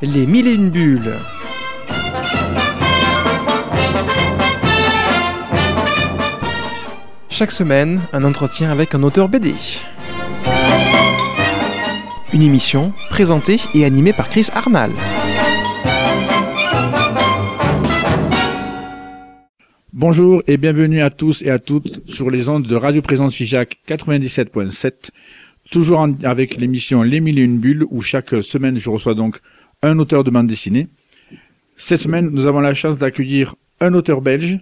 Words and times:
Les 0.00 0.28
mille 0.28 0.46
et 0.46 0.54
une 0.54 0.70
bulles. 0.70 1.12
Chaque 7.28 7.50
semaine, 7.50 8.00
un 8.12 8.22
entretien 8.22 8.70
avec 8.70 8.94
un 8.94 9.02
auteur 9.02 9.28
BD. 9.28 9.54
Une 12.32 12.42
émission 12.42 12.92
présentée 13.10 13.56
et 13.74 13.84
animée 13.84 14.12
par 14.12 14.28
Chris 14.28 14.46
Arnal. 14.54 14.92
Bonjour 19.92 20.44
et 20.46 20.58
bienvenue 20.58 21.00
à 21.00 21.10
tous 21.10 21.42
et 21.42 21.50
à 21.50 21.58
toutes 21.58 22.08
sur 22.08 22.30
les 22.30 22.48
ondes 22.48 22.68
de 22.68 22.76
Radio 22.76 23.02
Présence 23.02 23.34
Figeac 23.34 23.78
97.7, 23.88 25.10
toujours 25.72 26.06
avec 26.22 26.56
l'émission 26.56 27.02
Les 27.02 27.18
Mille 27.18 27.40
et 27.40 27.42
Une 27.42 27.58
Bulles 27.58 27.84
où 27.90 28.00
chaque 28.00 28.40
semaine 28.44 28.78
je 28.78 28.90
reçois 28.90 29.14
donc 29.14 29.40
un 29.82 29.98
auteur 29.98 30.24
de 30.24 30.30
bande 30.30 30.46
dessinée. 30.46 30.88
Cette 31.76 32.00
semaine, 32.00 32.30
nous 32.30 32.46
avons 32.46 32.60
la 32.60 32.74
chance 32.74 32.98
d'accueillir 32.98 33.54
un 33.80 33.94
auteur 33.94 34.20
belge, 34.20 34.58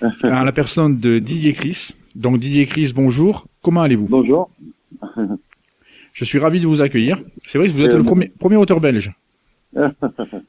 en 0.22 0.42
la 0.42 0.52
personne 0.52 0.98
de 0.98 1.18
Didier 1.18 1.52
Chris. 1.52 1.90
Donc 2.14 2.38
Didier 2.38 2.66
Chris, 2.66 2.92
bonjour, 2.94 3.46
comment 3.62 3.82
allez-vous? 3.82 4.06
Bonjour. 4.08 4.50
Je 6.12 6.24
suis 6.24 6.38
ravi 6.40 6.58
de 6.58 6.66
vous 6.66 6.82
accueillir. 6.82 7.22
C'est 7.46 7.58
vrai 7.58 7.68
que 7.68 7.72
vous 7.72 7.84
êtes 7.84 7.94
Euh, 7.94 7.98
le 7.98 8.02
premier, 8.02 8.28
premier 8.28 8.56
auteur 8.56 8.80
belge. 8.80 9.12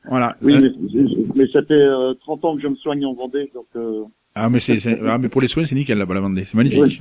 Voilà. 0.09 0.35
Oui, 0.41 0.55
Euh, 0.55 0.69
mais, 0.93 1.03
mais 1.35 1.47
ça 1.51 1.61
fait 1.61 1.73
euh, 1.73 2.13
30 2.21 2.45
ans 2.45 2.55
que 2.55 2.61
je 2.63 2.67
me 2.67 2.75
soigne 2.75 3.05
en 3.05 3.13
Vendée, 3.13 3.51
donc 3.53 3.65
euh, 3.75 4.03
Ah 4.33 4.49
mais, 4.49 4.59
c'est- 4.59 4.79
ah, 5.05 5.17
mais 5.19 5.27
pour 5.29 5.41
les 5.41 5.47
soins 5.47 5.65
c'est 5.65 5.75
nickel 5.75 5.97
là-bas 5.99 6.15
la 6.15 6.21
Vendée, 6.21 6.43
c'est 6.45 6.55
magnifique. 6.55 6.99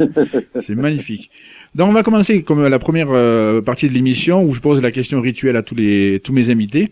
c'est 0.60 0.74
magnifique. 0.74 1.30
Donc 1.74 1.90
on 1.90 1.92
va 1.92 2.02
commencer 2.02 2.42
comme 2.42 2.66
la 2.66 2.78
première 2.78 3.10
euh, 3.10 3.60
partie 3.60 3.88
de 3.88 3.94
l'émission 3.94 4.42
où 4.42 4.54
je 4.54 4.60
pose 4.60 4.80
la 4.80 4.90
question 4.90 5.20
rituelle 5.20 5.56
à 5.56 5.62
tous 5.62 5.74
les 5.74 6.20
tous 6.20 6.32
mes 6.32 6.50
invités. 6.50 6.90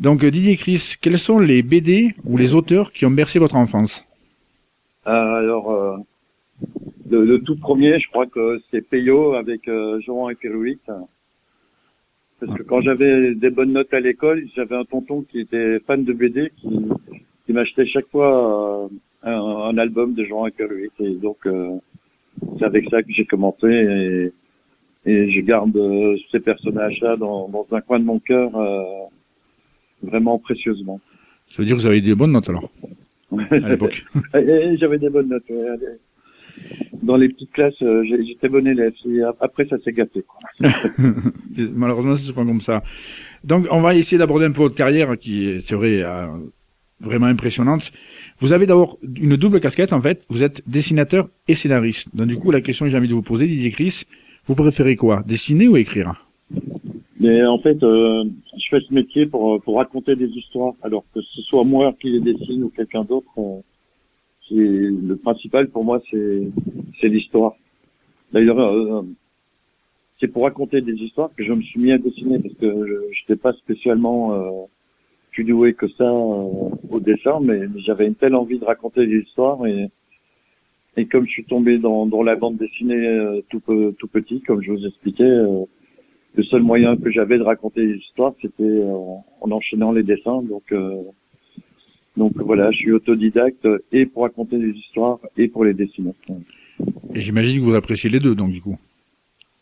Donc 0.00 0.24
euh, 0.24 0.30
Didier 0.30 0.56
Chris, 0.56 0.94
quels 1.00 1.18
sont 1.18 1.38
les 1.38 1.62
BD 1.62 2.14
ou 2.24 2.36
les 2.36 2.54
auteurs 2.54 2.92
qui 2.92 3.06
ont 3.06 3.10
bercé 3.10 3.38
votre 3.38 3.56
enfance? 3.56 4.04
Euh, 5.06 5.10
alors 5.10 5.70
euh, 5.70 5.96
le, 7.10 7.38
tout 7.38 7.56
premier, 7.56 7.98
je 7.98 8.08
crois 8.08 8.26
que 8.26 8.60
c'est 8.70 8.82
Peyo 8.82 9.34
avec 9.34 9.70
Jean 10.00 10.28
et 10.28 10.34
Pirouit. 10.34 10.78
Parce 12.38 12.58
que 12.58 12.62
quand 12.62 12.82
j'avais 12.82 13.34
des 13.34 13.48
bonnes 13.48 13.72
notes 13.72 13.94
à 13.94 14.00
l'école, 14.00 14.46
j'avais 14.54 14.76
un 14.76 14.84
tonton 14.84 15.22
qui 15.22 15.40
était 15.40 15.78
fan 15.86 16.04
de 16.04 16.12
BD 16.12 16.52
qui, 16.56 17.52
m'achetait 17.52 17.86
chaque 17.86 18.08
fois 18.08 18.90
un, 19.22 19.78
album 19.78 20.12
de 20.12 20.24
Jean 20.24 20.46
et. 20.46 20.52
Et 21.00 21.14
donc 21.14 21.46
c'est 22.58 22.64
avec 22.64 22.88
ça 22.90 23.02
que 23.02 23.12
j'ai 23.12 23.24
commencé 23.24 23.66
et, 25.06 25.10
et 25.10 25.30
je 25.30 25.40
garde 25.40 25.76
euh, 25.76 26.16
ces 26.32 26.40
personnages-là 26.40 27.16
dans, 27.16 27.48
dans 27.48 27.66
un 27.72 27.80
coin 27.80 27.98
de 27.98 28.04
mon 28.04 28.18
cœur 28.18 28.54
euh, 28.56 28.82
vraiment 30.02 30.38
précieusement. 30.38 31.00
Ça 31.48 31.56
veut 31.58 31.64
dire 31.64 31.76
que 31.76 31.80
vous 31.82 31.86
avez 31.86 31.98
eu 31.98 32.02
des 32.02 32.14
bonnes 32.14 32.32
notes 32.32 32.48
alors 32.48 32.70
à 33.50 33.68
l'époque. 33.68 34.04
Et- 34.34 34.38
et 34.38 34.76
J'avais 34.78 34.98
des 34.98 35.10
bonnes 35.10 35.28
notes. 35.28 35.44
ouais. 35.48 35.98
Dans 37.02 37.16
les 37.16 37.28
petites 37.28 37.52
classes, 37.52 37.80
euh, 37.82 38.02
j'étais 38.04 38.48
bon 38.48 38.66
élève. 38.66 38.92
Après, 39.40 39.66
ça 39.66 39.78
s'est 39.78 39.92
gâté. 39.92 40.22
Quoi. 40.26 40.40
Malheureusement, 41.74 42.16
c'est 42.16 42.26
souvent 42.28 42.46
comme 42.46 42.60
ça. 42.62 42.82
Donc, 43.44 43.66
on 43.70 43.80
va 43.80 43.94
essayer 43.94 44.16
d'aborder 44.18 44.46
un 44.46 44.52
peu 44.52 44.62
votre 44.62 44.74
carrière, 44.74 45.16
qui 45.18 45.48
est, 45.50 45.60
c'est 45.60 45.74
vrai, 45.74 46.02
euh, 46.02 46.26
vraiment 47.00 47.26
impressionnante. 47.26 47.92
Vous 48.40 48.52
avez 48.52 48.66
d'abord 48.66 48.98
une 49.02 49.36
double 49.36 49.60
casquette, 49.60 49.92
en 49.92 50.00
fait. 50.00 50.24
Vous 50.28 50.42
êtes 50.42 50.62
dessinateur 50.68 51.28
et 51.48 51.54
scénariste. 51.54 52.14
Donc, 52.14 52.28
du 52.28 52.36
coup, 52.36 52.50
la 52.50 52.60
question 52.60 52.84
que 52.84 52.90
j'ai 52.90 52.98
envie 52.98 53.08
de 53.08 53.14
vous 53.14 53.22
poser, 53.22 53.46
Didier 53.46 53.70
Chris, 53.70 54.02
vous 54.46 54.54
préférez 54.54 54.96
quoi 54.96 55.22
Dessiner 55.26 55.68
ou 55.68 55.76
écrire? 55.76 56.26
Mais 57.18 57.44
en 57.44 57.58
fait, 57.58 57.82
euh, 57.82 58.24
je 58.58 58.66
fais 58.70 58.80
ce 58.86 58.92
métier 58.92 59.26
pour, 59.26 59.54
euh, 59.54 59.58
pour 59.58 59.76
raconter 59.76 60.16
des 60.16 60.28
histoires. 60.28 60.74
Alors 60.82 61.04
que 61.14 61.20
ce 61.20 61.40
soit 61.42 61.64
moi 61.64 61.94
qui 62.00 62.10
les 62.10 62.20
dessine 62.20 62.64
ou 62.64 62.68
quelqu'un 62.68 63.04
d'autre, 63.04 63.30
euh, 63.38 63.62
le 64.52 65.16
principal 65.16 65.68
pour 65.68 65.84
moi, 65.84 66.00
c'est 66.10 66.48
c'est 67.00 67.08
l'histoire. 67.08 67.54
D'ailleurs, 68.32 68.58
euh, 68.58 69.02
c'est 70.20 70.28
pour 70.28 70.44
raconter 70.44 70.80
des 70.80 70.94
histoires 70.94 71.30
que 71.36 71.44
je 71.44 71.52
me 71.52 71.62
suis 71.62 71.80
mis 71.80 71.92
à 71.92 71.98
dessiner 71.98 72.38
parce 72.38 72.54
que 72.54 72.86
je 72.86 73.22
n'étais 73.22 73.40
pas 73.40 73.52
spécialement 73.54 74.34
euh, 74.34 74.50
plus 75.36 75.44
doué 75.44 75.74
que 75.74 75.86
ça 75.88 76.04
euh, 76.04 76.70
au 76.88 76.98
dessin, 76.98 77.40
mais 77.42 77.60
j'avais 77.84 78.06
une 78.06 78.14
telle 78.14 78.34
envie 78.34 78.58
de 78.58 78.64
raconter 78.64 79.06
des 79.06 79.18
histoires 79.18 79.66
et 79.66 79.88
et 80.96 81.04
comme 81.04 81.26
je 81.26 81.30
suis 81.32 81.44
tombé 81.44 81.76
dans, 81.76 82.06
dans 82.06 82.22
la 82.22 82.36
bande 82.36 82.56
dessinée 82.56 83.06
euh, 83.06 83.42
tout, 83.50 83.60
pe- 83.60 83.92
tout 83.98 84.08
petit, 84.08 84.40
comme 84.40 84.62
je 84.62 84.72
vous 84.72 84.86
expliquais, 84.86 85.24
euh, 85.24 85.64
le 86.36 86.42
seul 86.44 86.62
moyen 86.62 86.96
que 86.96 87.10
j'avais 87.10 87.36
de 87.36 87.42
raconter 87.42 87.86
des 87.86 87.98
histoires, 87.98 88.32
c'était 88.40 88.62
euh, 88.62 89.16
en 89.42 89.50
enchaînant 89.50 89.92
les 89.92 90.02
dessins. 90.02 90.40
Donc, 90.40 90.72
euh, 90.72 91.02
donc 92.16 92.32
voilà, 92.38 92.70
je 92.70 92.78
suis 92.78 92.92
autodidacte 92.92 93.68
et 93.92 94.06
pour 94.06 94.22
raconter 94.22 94.56
des 94.56 94.70
histoires 94.70 95.18
et 95.36 95.48
pour 95.48 95.66
les 95.66 95.74
dessiner. 95.74 96.14
Et 97.14 97.20
j'imagine 97.20 97.58
que 97.60 97.64
vous 97.64 97.74
appréciez 97.74 98.08
les 98.08 98.18
deux, 98.18 98.34
donc, 98.34 98.52
du 98.52 98.62
coup. 98.62 98.78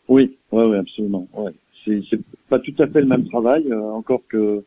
Oui, 0.07 0.37
ouais, 0.53 0.65
ouais, 0.67 0.77
absolument. 0.77 1.27
Ouais. 1.33 1.51
C'est, 1.83 1.99
c'est 2.09 2.21
pas 2.47 2.59
tout 2.59 2.75
à 2.79 2.87
fait 2.87 3.01
le 3.01 3.07
même 3.07 3.25
travail, 3.27 3.65
euh, 3.69 3.81
encore 3.91 4.21
que 4.29 4.63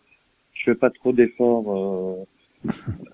je 0.59 0.65
fais 0.65 0.75
pas 0.75 0.91
trop 0.91 1.13
d'efforts 1.13 2.27
euh, 2.67 2.71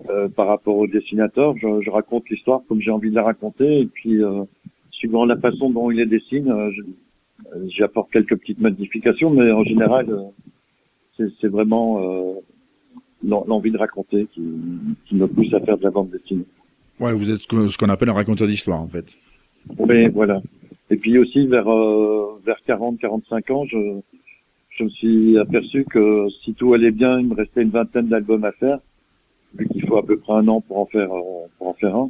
euh, 0.09 0.27
par 0.29 0.47
rapport 0.47 0.77
au 0.77 0.87
dessinateur. 0.87 1.55
Je, 1.57 1.81
je 1.81 1.89
raconte 1.89 2.29
l'histoire 2.29 2.61
comme 2.67 2.81
j'ai 2.81 2.91
envie 2.91 3.09
de 3.11 3.15
la 3.15 3.23
raconter, 3.23 3.81
et 3.81 3.85
puis 3.85 4.23
euh, 4.23 4.43
suivant 4.91 5.25
la 5.25 5.37
façon 5.37 5.69
dont 5.69 5.89
il 5.91 5.97
les 5.97 6.05
dessine, 6.05 6.49
euh, 6.51 6.71
j'apporte 7.69 8.11
quelques 8.11 8.35
petites 8.37 8.59
modifications, 8.59 9.29
mais 9.29 9.51
en 9.51 9.63
général, 9.63 10.07
c'est, 11.17 11.47
vraiment 11.47 11.99
euh, 12.01 12.33
l'en- 13.23 13.45
l'envie 13.47 13.71
de 13.71 13.77
raconter 13.77 14.27
qui, 14.33 14.41
qui 15.05 15.15
me 15.15 15.27
pousse 15.27 15.53
à 15.53 15.59
faire 15.61 15.77
de 15.77 15.83
la 15.83 15.91
bande 15.91 16.09
dessinée. 16.09 16.45
Ouais, 16.99 17.13
vous 17.13 17.29
êtes 17.29 17.39
ce 17.39 17.77
qu'on 17.77 17.89
appelle 17.89 18.09
un 18.09 18.13
raconteur 18.13 18.47
d'histoire, 18.47 18.81
en 18.81 18.87
fait. 18.87 19.05
Oui, 19.77 20.07
voilà. 20.09 20.41
Et 20.89 20.97
puis 20.97 21.17
aussi 21.17 21.45
vers 21.47 21.67
euh, 21.69 22.39
vers 22.45 22.57
40-45 22.67 23.51
ans, 23.51 23.65
je 23.65 23.77
je 24.77 24.83
me 24.83 24.89
suis 24.89 25.37
aperçu 25.37 25.85
que 25.85 26.27
si 26.43 26.53
tout 26.53 26.73
allait 26.73 26.91
bien, 26.91 27.19
il 27.19 27.27
me 27.27 27.35
restait 27.35 27.61
une 27.63 27.69
vingtaine 27.69 28.07
d'albums 28.07 28.43
à 28.45 28.51
faire, 28.53 28.79
vu 29.57 29.67
qu'il 29.69 29.85
faut 29.87 29.97
à 29.97 30.05
peu 30.05 30.17
près 30.17 30.33
un 30.33 30.47
an 30.47 30.61
pour 30.61 30.77
en 30.79 30.85
faire 30.85 31.11
euh, 31.13 31.47
pour 31.57 31.67
en 31.69 31.73
faire 31.73 31.95
un. 31.95 32.09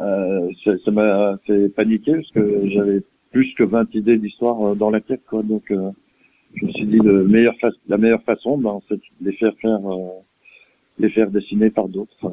Euh, 0.00 0.50
ça 0.84 0.90
m'a 0.90 1.38
fait 1.46 1.68
paniquer 1.70 2.14
parce 2.14 2.30
que 2.30 2.68
j'avais 2.68 3.02
plus 3.32 3.52
que 3.54 3.64
20 3.64 3.94
idées 3.94 4.16
d'histoire 4.18 4.60
euh, 4.72 4.74
dans 4.74 4.90
la 4.90 5.00
tête, 5.00 5.22
quoi. 5.28 5.42
Donc 5.42 5.70
euh, 5.70 5.90
je 6.54 6.66
me 6.66 6.72
suis 6.72 6.86
dit 6.86 6.98
le 6.98 7.24
meilleur 7.26 7.54
fa- 7.60 7.70
la 7.88 7.98
meilleure 7.98 8.22
façon, 8.22 8.58
ben, 8.58 8.78
c'est 8.88 8.96
de 8.96 9.02
les 9.22 9.32
faire 9.32 9.52
faire 9.60 9.80
euh, 9.92 10.08
les 10.98 11.10
faire 11.10 11.30
dessiner 11.30 11.70
par 11.70 11.88
d'autres. 11.88 12.32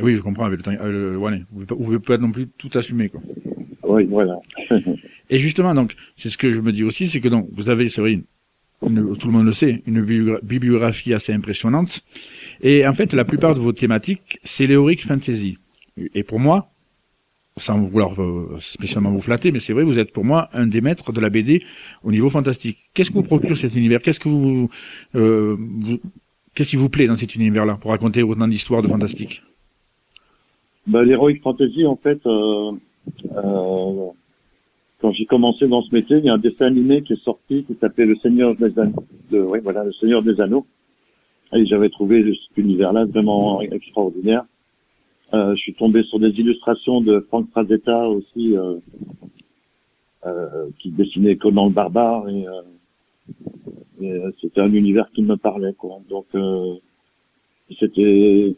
Oui, 0.00 0.14
je 0.14 0.20
comprends, 0.22 0.44
avec 0.44 0.58
le 0.58 0.62
temps, 0.64 0.84
le- 0.84 1.16
ouais, 1.16 1.40
vous 1.52 1.60
ne 1.62 1.64
pouvez 1.66 1.98
pas 1.98 2.18
non 2.18 2.30
plus 2.30 2.46
tout 2.48 2.70
assumer, 2.74 3.08
quoi. 3.08 3.20
Oui, 3.84 4.04
voilà. 4.04 4.38
Et 5.30 5.38
justement, 5.38 5.74
donc, 5.74 5.94
c'est 6.16 6.28
ce 6.28 6.36
que 6.36 6.50
je 6.50 6.60
me 6.60 6.70
dis 6.70 6.84
aussi, 6.84 7.08
c'est 7.08 7.20
que 7.20 7.28
donc, 7.28 7.48
vous 7.52 7.70
avez, 7.70 7.88
c'est 7.88 8.00
vrai, 8.00 8.20
tout 8.80 9.26
le 9.26 9.32
monde 9.32 9.46
le 9.46 9.52
sait, 9.52 9.82
une 9.86 10.02
bibli- 10.02 10.38
bibliographie 10.42 11.14
assez 11.14 11.32
impressionnante. 11.32 12.00
Et 12.60 12.86
en 12.86 12.92
fait, 12.92 13.12
la 13.12 13.24
plupart 13.24 13.54
de 13.54 13.60
vos 13.60 13.72
thématiques, 13.72 14.38
c'est 14.44 14.66
l'héroïque 14.66 15.06
fantasy. 15.06 15.58
Et 16.14 16.22
pour 16.22 16.38
moi, 16.40 16.70
sans 17.58 17.78
vouloir 17.80 18.20
euh, 18.22 18.56
spécialement 18.60 19.10
vous 19.10 19.20
flatter, 19.22 19.50
mais 19.50 19.60
c'est 19.60 19.72
vrai, 19.72 19.82
vous 19.82 19.98
êtes 19.98 20.12
pour 20.12 20.24
moi 20.26 20.50
un 20.52 20.66
des 20.66 20.82
maîtres 20.82 21.10
de 21.12 21.20
la 21.20 21.30
BD 21.30 21.64
au 22.04 22.12
niveau 22.12 22.28
fantastique. 22.28 22.78
Qu'est-ce 22.92 23.08
que 23.10 23.14
vous 23.14 23.22
procure 23.22 23.56
cet 23.56 23.74
univers? 23.74 24.00
Qu'est-ce 24.02 24.20
que 24.20 24.28
vous, 24.28 24.68
euh, 25.14 25.56
vous- 25.58 26.00
qu'est-ce 26.54 26.70
qui 26.70 26.76
vous 26.76 26.90
plaît 26.90 27.06
dans 27.06 27.16
cet 27.16 27.34
univers-là 27.34 27.78
pour 27.80 27.92
raconter 27.92 28.22
autant 28.22 28.46
d'histoires 28.46 28.82
de 28.82 28.88
fantastique? 28.88 29.42
Bah, 30.86 31.02
l'Heroic 31.02 31.40
Fantasy, 31.42 31.86
en 31.86 31.96
fait, 31.96 32.20
euh, 32.26 32.72
quand 35.00 35.12
j'ai 35.12 35.26
commencé 35.26 35.68
dans 35.68 35.82
ce 35.82 35.94
métier, 35.94 36.18
il 36.18 36.24
y 36.24 36.28
a 36.28 36.34
un 36.34 36.38
dessin 36.38 36.66
animé 36.66 37.02
qui 37.02 37.12
est 37.14 37.22
sorti 37.22 37.64
qui 37.64 37.76
s'appelait 37.80 38.06
Le 38.06 38.16
Seigneur 38.16 38.54
des 38.54 38.78
Anneaux. 38.78 39.04
Oui, 39.30 39.58
voilà, 39.62 39.84
Le 39.84 39.92
Seigneur 39.92 40.22
des 40.22 40.40
Anneaux. 40.40 40.66
Et 41.52 41.66
j'avais 41.66 41.90
trouvé 41.90 42.22
cet 42.22 42.56
univers-là 42.56 43.04
vraiment 43.04 43.60
extraordinaire. 43.60 44.44
Euh, 45.34 45.54
je 45.54 45.60
suis 45.60 45.74
tombé 45.74 46.02
sur 46.04 46.18
des 46.18 46.30
illustrations 46.30 47.00
de 47.00 47.20
Frank 47.28 47.48
Frazetta 47.50 48.08
aussi, 48.08 48.56
euh, 48.56 48.76
euh, 50.24 50.66
qui 50.78 50.90
dessinait 50.90 51.36
Conan 51.36 51.66
le 51.66 51.72
Barbare. 51.72 52.28
Et, 52.28 52.46
euh, 52.46 52.62
et, 54.00 54.12
euh, 54.12 54.30
c'était 54.40 54.60
un 54.60 54.72
univers 54.72 55.10
qui 55.12 55.22
me 55.22 55.36
parlait, 55.36 55.74
quoi. 55.74 56.00
Donc, 56.08 56.26
euh, 56.34 56.74
c'était 57.78 58.56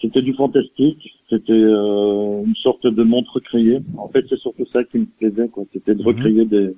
c'était 0.00 0.22
du 0.22 0.32
fantastique, 0.34 1.10
c'était 1.28 1.52
euh, 1.52 2.44
une 2.46 2.54
sorte 2.56 2.86
de 2.86 3.02
monde 3.02 3.26
recréé. 3.32 3.80
En 3.96 4.08
fait, 4.08 4.24
c'est 4.28 4.38
surtout 4.38 4.66
ça 4.72 4.84
qui 4.84 4.98
me 4.98 5.06
plaisait, 5.18 5.48
quoi. 5.48 5.64
C'était 5.72 5.94
de 5.94 6.00
Mhm. 6.02 6.06
recréer 6.06 6.44
des, 6.44 6.70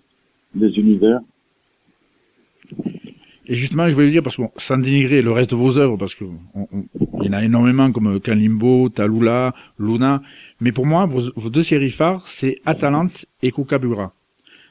des 0.54 0.78
univers. 0.78 1.20
Et 3.46 3.54
justement, 3.54 3.88
je 3.88 3.94
voulais 3.94 4.10
dire, 4.10 4.22
parce 4.22 4.36
que 4.36 4.42
bon, 4.42 4.50
sans 4.56 4.78
dénigrer 4.78 5.22
le 5.22 5.32
reste 5.32 5.50
de 5.50 5.56
vos 5.56 5.76
œuvres, 5.76 5.96
parce 5.96 6.14
que 6.14 6.24
on- 6.54 6.68
on- 6.72 6.84
il 7.20 7.26
y 7.26 7.28
en 7.30 7.32
a 7.32 7.44
énormément 7.44 7.90
comme 7.90 8.20
Kalimbo, 8.20 8.88
Talula, 8.90 9.54
Luna, 9.78 10.22
mais 10.60 10.70
pour 10.72 10.86
moi, 10.86 11.04
vos, 11.06 11.32
vos 11.34 11.50
deux 11.50 11.62
séries 11.64 11.90
phares, 11.90 12.26
c'est 12.28 12.60
Atalante 12.64 13.26
et 13.42 13.50
Kukabura. 13.50 14.12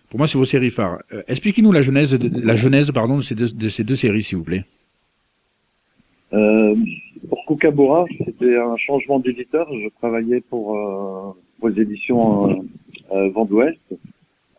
Pour 0.09 0.17
moi, 0.17 0.27
c'est 0.27 0.37
vos 0.37 0.45
séries 0.45 0.69
phares. 0.71 0.99
Euh, 1.13 1.21
Expliquez-nous 1.27 1.71
la 1.71 1.81
genèse, 1.81 2.17
de, 2.17 2.29
la 2.41 2.55
genèse 2.55 2.89
pardon, 2.91 3.17
de 3.17 3.21
ces 3.21 3.35
deux, 3.35 3.51
de 3.51 3.67
ces 3.69 3.83
deux 3.83 3.95
séries, 3.95 4.23
s'il 4.23 4.37
vous 4.37 4.43
plaît. 4.45 4.65
Euh, 6.31 6.75
pour 7.27 7.45
Kookaburra, 7.45 8.05
c'était 8.25 8.57
un 8.57 8.77
changement 8.77 9.19
d'éditeur. 9.19 9.67
Je 9.73 9.89
travaillais 9.97 10.41
pour, 10.41 10.77
euh, 10.77 11.69
les 11.69 11.81
éditions 11.81 12.49
euh, 12.49 12.55
euh, 13.11 13.29
Vent 13.29 13.45
d'Ouest 13.45 13.79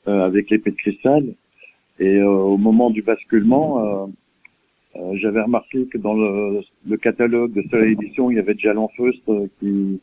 euh, 0.08 0.24
avec 0.24 0.50
l'épée 0.50 0.70
de 0.70 0.76
cristal. 0.76 1.24
Et 1.98 2.16
euh, 2.16 2.28
au 2.28 2.56
moment 2.56 2.90
du 2.90 3.02
basculement, 3.02 4.10
euh, 4.96 5.00
j'avais 5.14 5.40
remarqué 5.42 5.86
que 5.86 5.98
dans 5.98 6.14
le, 6.14 6.60
le 6.86 6.96
catalogue 6.96 7.52
de 7.52 7.62
Soleil 7.70 7.92
Édition, 7.92 8.30
il 8.30 8.36
y 8.36 8.40
avait 8.40 8.54
déjà 8.54 8.72
l'Enfeust 8.72 9.22
euh, 9.28 9.46
qui, 9.58 10.00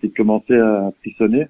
qui 0.00 0.10
commençait 0.10 0.58
à 0.58 0.92
frissonner. 1.00 1.46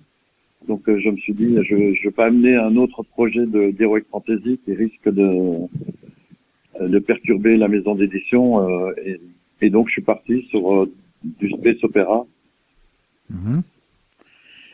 Donc 0.69 0.83
je 0.87 1.11
me 1.11 1.17
suis 1.19 1.35
dit, 1.35 1.59
je 1.63 1.75
ne 1.75 2.03
vais 2.03 2.11
pas 2.11 2.27
amener 2.27 2.57
un 2.57 2.77
autre 2.77 3.03
projet 3.03 3.45
de 3.45 3.71
d'Heroic 3.71 4.05
Fantasy 4.11 4.59
qui 4.65 4.73
risque 4.73 5.11
de, 5.11 5.59
de 6.81 6.99
perturber 7.01 7.59
la 7.59 7.69
maison 7.69 7.95
d'édition. 7.95 8.67
et, 9.05 9.21
et 9.61 9.71
donc 9.71 9.89
je 9.89 9.93
suis 9.93 10.03
parti 10.03 10.43
sur 10.51 10.75
euh, 10.75 10.93
du 11.23 11.51
space 11.51 11.83
opéra. 11.83 12.27
Mhm. 13.31 13.63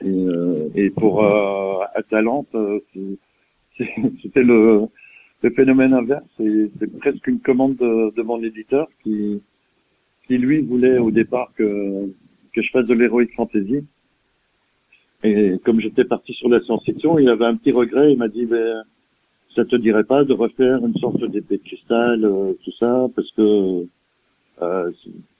Et, 0.02 0.08
euh, 0.08 0.68
et 0.74 0.90
pour 0.90 1.24
euh, 1.24 1.84
Atalante, 1.94 2.54
c'était 3.78 4.42
le, 4.42 4.86
le 5.42 5.50
phénomène 5.50 5.94
inverse. 5.94 6.24
C'est 6.38 6.98
presque 6.98 7.26
une 7.26 7.40
commande 7.40 7.76
de, 7.76 8.14
de 8.14 8.22
mon 8.22 8.42
éditeur 8.42 8.88
qui, 9.02 9.42
qui 10.26 10.38
lui 10.38 10.60
voulait 10.60 10.98
au 10.98 11.10
départ 11.10 11.52
que, 11.56 12.12
que 12.52 12.62
je 12.62 12.70
fasse 12.70 12.86
de 12.86 12.94
l'heroic 12.94 13.26
fantasy. 13.36 13.84
Et 15.22 15.58
comme 15.64 15.80
j'étais 15.80 16.04
parti 16.04 16.32
sur 16.32 16.48
la 16.48 16.60
science-fiction, 16.60 17.18
il 17.18 17.28
avait 17.28 17.44
un 17.44 17.56
petit 17.56 17.72
regret. 17.72 18.12
Il 18.12 18.18
m'a 18.18 18.28
dit, 18.28 18.46
ben, 18.46 18.82
ça 19.54 19.64
te 19.64 19.76
dirait 19.76 20.04
pas 20.04 20.24
de 20.24 20.32
refaire 20.32 20.84
une 20.84 20.96
sorte 20.96 21.22
d'épée 21.24 21.58
de 21.58 21.62
cristal, 21.62 22.24
euh, 22.24 22.52
tout 22.64 22.72
ça, 22.78 23.06
parce 23.14 23.30
que 23.32 23.86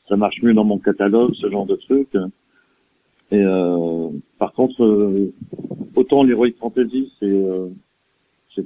ça 0.09 0.17
marche 0.17 0.43
mieux 0.43 0.55
dans 0.55 0.65
mon 0.65 0.79
catalogue, 0.79 1.35
ce 1.35 1.51
genre 1.51 1.67
de 1.67 1.77
truc. 1.77 2.09
Et 3.31 3.43
euh, 3.43 4.09
par 4.39 4.53
contre, 4.53 4.83
euh, 4.85 5.33
autant 5.95 6.25
l'heroic 6.25 6.53
fantasy, 6.59 7.13
c'est 7.21 7.27
euh, 7.27 7.69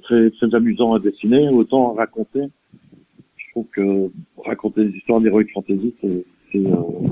très 0.02 0.30
très 0.30 0.54
amusant 0.54 0.94
à 0.94 0.98
dessiner, 0.98 1.48
autant 1.50 1.92
à 1.92 1.98
raconter. 1.98 2.44
Je 3.36 3.50
trouve 3.50 3.66
que 3.66 4.10
raconter 4.42 4.86
des 4.86 4.96
histoires 4.96 5.20
d'heroic 5.20 5.44
fantasy, 5.52 5.94
c'est 6.00 6.24
c'est 6.50 6.66
euh, 6.66 7.08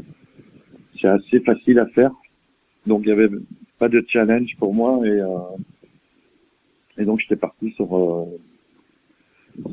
c'est 1.00 1.08
assez 1.08 1.40
facile 1.40 1.78
à 1.78 1.86
faire. 1.86 2.12
Donc 2.86 3.02
il 3.04 3.10
y 3.10 3.12
avait 3.12 3.28
pas 3.78 3.88
de 3.88 4.04
challenge 4.08 4.56
pour 4.58 4.72
moi 4.74 5.00
et 5.06 5.20
euh, 5.20 5.28
et 6.98 7.04
donc 7.04 7.20
j'étais 7.20 7.36
parti 7.36 7.70
sur 7.72 7.96
euh, 7.96 8.24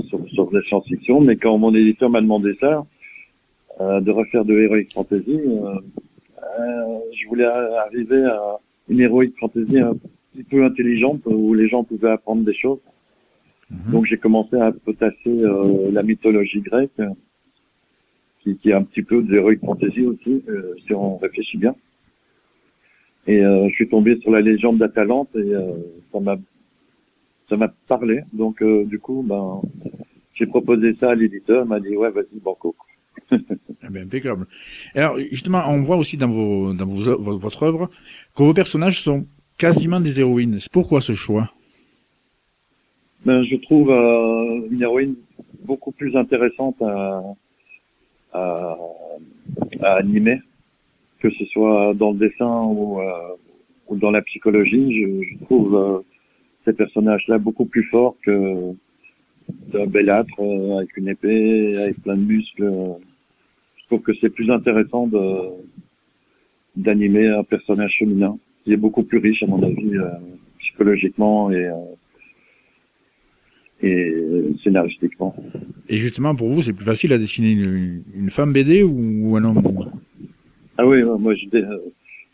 sur, 0.10 0.20
sur 0.30 0.52
la 0.54 0.62
science-fiction. 0.64 1.22
Mais 1.22 1.38
quand 1.38 1.58
mon 1.58 1.74
éditeur 1.74 2.10
m'a 2.10 2.22
demandé 2.22 2.58
ça, 2.60 2.80
euh, 2.80 2.99
de 3.80 4.12
refaire 4.12 4.46
de 4.46 4.54
heroic 4.58 4.88
fantasy, 4.94 5.40
euh, 5.40 5.80
euh, 6.60 7.00
je 7.14 7.28
voulais 7.28 7.46
arriver 7.46 8.24
à 8.26 8.58
une 8.90 9.00
heroic 9.00 9.32
fantasy 9.40 9.80
un 9.80 9.96
petit 10.34 10.44
peu 10.44 10.64
intelligente 10.64 11.22
où 11.26 11.54
les 11.54 11.68
gens 11.68 11.84
pouvaient 11.84 12.12
apprendre 12.12 12.44
des 12.44 12.54
choses. 12.54 12.80
Mhm. 13.72 13.92
Donc 13.92 14.06
j'ai 14.06 14.18
commencé 14.18 14.56
à 14.58 14.72
potasser 14.72 15.16
euh, 15.28 15.92
la 15.92 16.04
mythologie 16.04 16.62
grecque, 16.62 17.02
qui, 18.42 18.58
qui 18.58 18.70
est 18.70 18.74
un 18.74 18.84
petit 18.84 19.04
peu 19.04 19.22
de 19.22 19.34
l'heroic 19.34 19.60
fantasy 19.64 20.06
aussi, 20.06 20.44
euh, 20.50 20.76
si 20.86 20.94
on 20.94 21.18
réfléchit 21.18 21.58
bien. 21.58 21.76
Et 23.28 23.44
euh, 23.46 23.68
je 23.70 23.76
suis 23.76 23.88
tombé 23.88 24.18
sur 24.22 24.32
la 24.32 24.42
légende 24.42 24.78
d'Atalante 24.78 25.30
et 25.36 25.54
euh, 25.54 25.74
ça 26.12 26.20
m'a 26.20 26.38
ça 27.48 27.58
m'a 27.58 27.72
parlé. 27.88 28.22
Donc 28.34 28.62
euh, 28.62 28.86
du 28.86 29.00
coup, 29.00 29.24
ben 29.28 29.62
j'ai 30.34 30.46
proposé 30.46 30.96
ça 30.96 31.12
à 31.12 31.16
l'éditeur, 31.16 31.66
il 31.66 31.70
m'a 31.70 31.80
dit 31.80 31.96
ouais 31.96 32.10
vas-y 32.10 32.40
banco. 32.40 32.76
Impeccable. 33.96 34.46
Alors, 34.94 35.18
justement, 35.32 35.64
on 35.68 35.82
voit 35.82 35.98
aussi 35.98 36.18
dans, 36.18 36.28
votre 36.28 37.64
œuvre 37.64 37.90
que 38.36 38.44
vos 38.44 38.54
personnages 38.54 39.02
sont 39.02 39.26
quasiment 39.58 40.00
des 40.00 40.20
héroïnes. 40.20 40.60
Pourquoi 40.72 41.02
ce 41.02 41.14
choix? 41.14 41.52
Ben, 43.26 43.44
je 43.44 43.58
trouve 43.58 43.92
euh, 43.92 44.68
une 44.72 44.82
héroïne 44.82 45.16
beaucoup 45.66 45.92
plus 45.92 46.16
intéressante 46.16 46.82
à, 46.82 47.22
animer, 49.82 50.42
que 51.20 51.30
ce 51.32 51.46
soit 51.46 51.94
dans 51.96 52.12
le 52.12 52.18
dessin 52.18 52.64
ou, 52.64 53.02
euh, 53.02 53.36
dans 53.92 54.12
la 54.12 54.22
psychologie. 54.22 55.04
Je, 55.24 55.44
trouve 55.44 55.76
euh, 55.76 56.00
ces 56.66 56.74
personnages-là 56.74 57.38
beaucoup 57.40 57.66
plus 57.66 57.84
forts 57.86 58.16
que 58.24 58.74
d'un 59.74 59.88
belâtre 59.88 60.40
avec 60.78 60.96
une 60.96 61.10
épée, 61.10 61.76
avec 61.78 62.02
plein 62.02 62.16
de 62.16 62.22
muscles. 62.22 62.72
Je 63.90 63.96
trouve 63.96 64.06
que 64.06 64.14
c'est 64.22 64.30
plus 64.30 64.52
intéressant 64.52 65.08
de 65.08 65.20
d'animer 66.76 67.28
un 67.28 67.44
personnage 67.44 67.98
féminin 67.98 68.38
qui 68.64 68.74
est 68.74 68.78
beaucoup 68.78 69.02
plus 69.02 69.18
riche 69.18 69.42
à 69.42 69.48
mon 69.48 69.64
avis 69.64 69.98
euh, 69.98 70.10
psychologiquement 70.60 71.50
et 71.50 71.66
euh, 71.66 71.74
et 73.82 73.96
euh, 74.12 74.54
scénaristiquement. 74.64 75.36
Et 75.88 75.98
justement, 75.98 76.36
pour 76.36 76.50
vous, 76.50 76.62
c'est 76.62 76.74
plus 76.74 76.86
facile 76.86 77.14
à 77.14 77.18
dessiner 77.18 77.52
une, 77.54 78.04
une 78.14 78.30
femme 78.30 78.54
BD 78.54 78.84
ou, 78.84 78.92
ou 79.32 79.36
un 79.38 79.44
homme 79.44 79.60
Ah 80.78 80.86
oui, 80.86 81.02
ouais, 81.02 81.18
moi 81.18 81.34
je, 81.34 81.48
dé- 81.48 81.64
euh, 81.64 81.80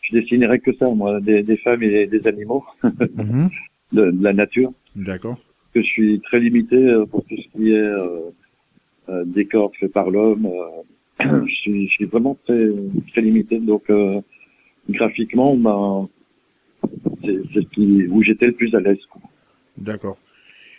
je 0.02 0.14
dessinerais 0.18 0.58
que 0.58 0.74
ça, 0.74 0.90
moi, 0.90 1.20
des, 1.22 1.42
des 1.42 1.56
femmes 1.56 1.82
et 1.84 2.06
des 2.06 2.26
animaux, 2.26 2.64
Mhm. 2.82 3.48
de, 3.92 4.10
de 4.10 4.22
la 4.22 4.34
nature. 4.34 4.72
D'accord. 4.94 5.38
Que 5.72 5.80
je 5.80 5.86
suis 5.86 6.20
très 6.20 6.38
limité 6.40 6.76
euh, 6.76 7.06
pour 7.06 7.24
tout 7.24 7.36
ce 7.36 7.48
qui 7.56 7.70
est 7.72 7.76
euh, 7.78 8.28
euh, 9.08 9.24
décor 9.24 9.72
fait 9.80 9.88
par 9.88 10.10
l'homme. 10.10 10.46
Je, 11.20 11.54
suis, 11.54 11.88
je 11.88 11.92
suis 11.92 12.04
vraiment 12.04 12.36
très, 12.44 12.68
très 13.12 13.20
limité. 13.20 13.58
Donc 13.58 13.84
euh, 13.90 14.20
graphiquement, 14.88 15.56
ben, 15.56 16.08
c'est 17.24 17.36
c'est 17.52 17.60
ce 17.60 17.66
qui, 17.68 18.06
où 18.08 18.22
j'étais 18.22 18.46
le 18.46 18.52
plus 18.52 18.74
à 18.74 18.80
l'aise. 18.80 18.98
D'accord. 19.78 20.18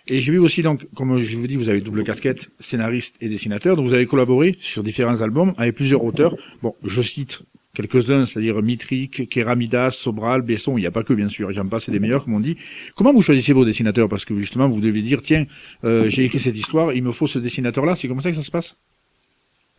Et 0.09 0.19
j'ai 0.19 0.31
vu 0.31 0.39
aussi, 0.39 0.61
donc, 0.61 0.87
comme 0.95 1.17
je 1.17 1.37
vous 1.37 1.47
dis, 1.47 1.57
vous 1.57 1.67
avez 1.67 1.81
double 1.81 2.05
casquette, 2.05 2.49
scénariste 2.59 3.17
et 3.19 3.27
dessinateur. 3.27 3.75
Donc, 3.75 3.85
vous 3.87 3.93
avez 3.93 4.05
collaboré 4.05 4.55
sur 4.59 4.81
différents 4.81 5.19
albums 5.21 5.53
avec 5.57 5.75
plusieurs 5.75 6.01
auteurs. 6.01 6.37
Bon, 6.61 6.73
je 6.81 7.01
cite 7.01 7.41
quelques-uns, 7.73 8.23
c'est-à-dire 8.23 8.61
Mitric, 8.61 9.27
Keramidas, 9.27 9.91
Sobral, 9.91 10.43
Besson. 10.43 10.77
Il 10.77 10.81
n'y 10.81 10.87
a 10.87 10.91
pas 10.91 11.03
que, 11.03 11.13
bien 11.13 11.27
sûr. 11.27 11.51
J'en 11.51 11.67
passe, 11.67 11.85
c'est 11.85 11.91
des 11.91 11.99
meilleurs, 11.99 12.23
comme 12.23 12.35
on 12.35 12.39
dit. 12.39 12.55
Comment 12.95 13.11
vous 13.11 13.21
choisissez 13.21 13.51
vos 13.51 13.65
dessinateurs? 13.65 14.07
Parce 14.07 14.23
que, 14.23 14.33
justement, 14.39 14.69
vous 14.69 14.79
devez 14.79 15.01
dire, 15.01 15.21
tiens, 15.21 15.45
euh, 15.83 16.07
j'ai 16.07 16.23
écrit 16.23 16.39
cette 16.39 16.57
histoire, 16.57 16.93
il 16.93 17.03
me 17.03 17.11
faut 17.11 17.27
ce 17.27 17.39
dessinateur-là. 17.39 17.95
C'est 17.95 18.07
comme 18.07 18.21
ça 18.21 18.29
que 18.29 18.37
ça 18.37 18.43
se 18.43 18.51
passe? 18.51 18.77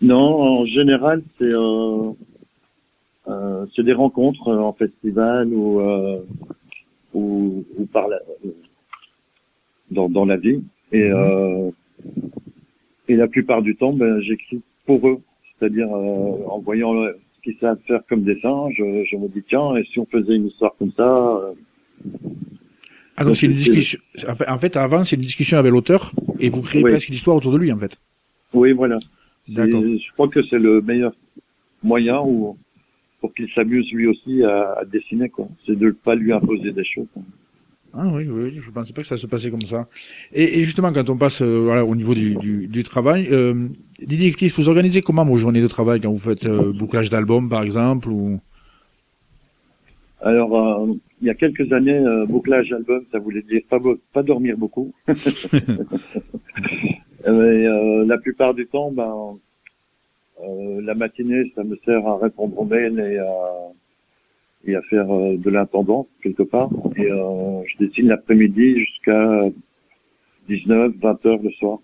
Non, 0.01 0.61
en 0.61 0.65
général, 0.67 1.23
c'est 1.39 1.53
euh, 1.53 2.13
euh, 3.29 3.67
c'est 3.75 3.83
des 3.83 3.93
rencontres 3.93 4.49
euh, 4.49 4.59
en 4.59 4.73
festival 4.73 5.49
ou 5.53 5.81
euh, 5.81 6.21
ou, 7.15 7.65
ou 7.77 7.85
par 7.87 8.07
la, 8.09 8.19
dans 9.91 10.09
dans 10.09 10.25
la 10.25 10.37
vie 10.37 10.63
et 10.93 11.11
euh, 11.11 11.71
et 13.09 13.17
la 13.17 13.27
plupart 13.27 13.63
du 13.63 13.75
temps, 13.75 13.93
ben, 13.93 14.21
j'écris 14.21 14.61
pour 14.87 15.07
eux, 15.09 15.21
c'est-à-dire 15.59 15.89
euh, 15.93 16.47
en 16.49 16.61
voyant 16.61 16.95
euh, 16.95 17.13
ce 17.37 17.43
qu'ils 17.43 17.59
savent 17.59 17.79
faire 17.87 18.01
comme 18.09 18.23
dessin, 18.23 18.69
je, 18.77 19.05
je 19.11 19.17
me 19.17 19.29
dis 19.29 19.43
tiens, 19.49 19.75
et 19.77 19.85
si 19.85 19.99
on 19.99 20.07
faisait 20.07 20.37
une 20.37 20.47
histoire 20.47 20.75
comme 20.79 20.93
ça, 20.97 21.37
euh, 21.39 21.53
Ah, 23.17 23.25
Donc, 23.25 23.35
c'est 23.35 23.47
une 23.47 23.55
discussion. 23.55 23.99
En 24.29 24.35
fait- 24.37 24.49
En 24.49 24.59
fait, 24.59 24.77
avant, 24.77 25.03
c'est 25.05 25.17
une 25.17 25.23
discussion 25.23 25.59
avec 25.59 25.73
l'auteur 25.73 26.13
et 26.39 26.51
vous 26.51 26.63
créez 26.63 26.85
Oui. 26.85 26.91
presque 26.93 27.09
l'histoire 27.09 27.37
autour 27.37 27.51
de 27.53 27.59
lui, 27.59 27.73
en 27.73 27.79
fait. 27.79 27.99
oui 28.55 28.71
voilà. 28.73 28.99
Et 29.49 29.99
Je 29.99 30.13
crois 30.13 30.29
que 30.29 30.43
c'est 30.45 30.59
le 30.59 30.81
meilleur 30.81 31.13
moyen 31.83 32.21
ou 32.21 32.57
pour 33.21 33.35
qu'il 33.35 33.49
s'amuse 33.51 33.91
lui 33.93 34.07
aussi 34.07 34.43
à, 34.45 34.79
à 34.81 34.85
dessiner 34.85 35.29
quoi. 35.29 35.49
C'est 35.67 35.77
de 35.77 35.87
ne 35.87 35.91
pas 35.91 36.15
lui 36.15 36.33
imposer 36.33 36.73
des 36.73 36.85
choses. 36.85 37.07
Ah 37.95 38.07
oui, 38.13 38.29
oui, 38.29 38.53
je 38.55 38.71
pensais 38.71 38.93
pas 38.93 39.01
que 39.03 39.09
ça 39.09 39.17
se 39.17 39.27
passait 39.27 39.51
comme 39.51 39.63
ça. 39.63 39.89
Et, 40.33 40.59
et 40.59 40.63
justement, 40.63 40.93
quand 40.93 41.09
on 41.09 41.17
passe 41.17 41.41
euh, 41.41 41.61
voilà, 41.61 41.85
au 41.85 41.97
niveau 41.97 42.15
du, 42.15 42.35
du, 42.37 42.67
du 42.67 42.83
travail, 42.83 43.29
euh, 43.31 43.69
Didier 44.01 44.31
Chris, 44.33 44.53
vous 44.57 44.69
organisez 44.69 45.01
comment 45.01 45.25
vos 45.25 45.37
journées 45.37 45.63
de 45.63 45.69
travail 45.69 46.01
quand 46.01 46.11
vous 46.11 46.19
faites 46.19 46.45
euh, 46.45 46.73
bouclage 46.73 47.09
d'albums, 47.11 47.49
par 47.49 47.63
exemple 47.63 48.09
ou... 48.09 48.41
Alors, 50.21 50.89
il 51.23 51.29
y 51.29 51.31
a 51.31 51.35
quelques 51.35 51.73
années, 51.73 52.03
bouclage 52.27 52.73
album, 52.73 53.05
ça 53.13 53.21
voulait 53.21 53.43
dire 53.43 53.61
pas, 53.71 53.79
pas 54.13 54.25
dormir 54.25 54.57
beaucoup. 54.59 54.93
Et, 57.29 57.67
euh, 57.67 58.05
la 58.07 58.19
plupart 58.19 58.55
du 58.55 58.67
temps, 58.67 58.91
ben, 58.91 59.39
euh, 60.43 60.81
la 60.83 60.95
matinée, 60.95 61.53
ça 61.55 61.65
me 61.65 61.77
sert 61.85 62.07
à 62.07 62.19
répondre 62.19 62.59
aux 62.59 62.65
mails 62.65 62.99
et 63.01 63.19
à, 63.19 63.35
et 64.67 64.77
à 64.77 64.83
faire 64.83 65.11
euh, 65.11 65.37
de 65.37 65.51
l'intendance 65.51 66.07
quelque 66.23 66.43
part. 66.43 66.71
Et 66.97 67.11
euh, 67.11 67.63
je 67.67 67.85
dessine 67.85 68.09
l'après-midi 68.09 68.79
jusqu'à 68.79 69.51
19, 70.49 70.93
20 71.01 71.27
heures 71.27 71.43
le 71.43 71.51
soir. 71.51 71.79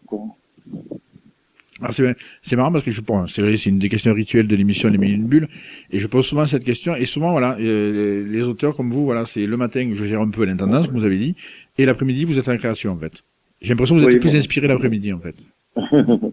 Alors, 1.81 1.93
c'est, 1.93 2.17
c'est 2.43 2.55
marrant 2.55 2.71
parce 2.71 2.85
que 2.85 2.93
je 2.93 3.01
pense, 3.01 3.35
c'est 3.35 3.43
vrai, 3.43 3.57
c'est 3.57 3.71
une 3.71 3.81
des 3.81 3.89
questions 3.89 4.15
rituelles 4.15 4.47
de 4.47 4.55
l'émission 4.55 4.89
Les 4.89 5.09
une 5.09 5.27
Bulles, 5.27 5.49
et 5.91 5.99
je 5.99 6.07
pose 6.07 6.25
souvent 6.25 6.47
cette 6.47 6.63
question, 6.63 6.95
et 6.95 7.05
souvent, 7.05 7.33
voilà, 7.33 7.57
les 7.59 8.45
auteurs 8.45 8.77
comme 8.77 8.91
vous, 8.91 9.05
voilà, 9.05 9.25
c'est 9.25 9.45
le 9.45 9.57
matin 9.57 9.89
que 9.89 9.95
je 9.95 10.05
gère 10.05 10.21
un 10.21 10.31
peu 10.31 10.45
l'intendance, 10.45 10.87
comme 10.87 10.99
vous 10.99 11.05
avez 11.05 11.19
dit, 11.19 11.35
et 11.77 11.85
l'après-midi, 11.85 12.25
vous 12.25 12.39
êtes 12.39 12.49
en 12.49 12.57
création, 12.57 12.93
en 12.93 12.97
fait. 12.97 13.25
J'ai 13.65 13.71
l'impression 13.71 13.95
que 13.97 14.01
vous 14.03 14.07
êtes 14.09 14.15
Oui, 14.15 14.21
plus 14.21 14.33
bon. 14.33 14.37
inspiré 14.39 14.69
l'après-midi, 14.69 15.13
en 15.15 15.19
fait. 15.21 15.37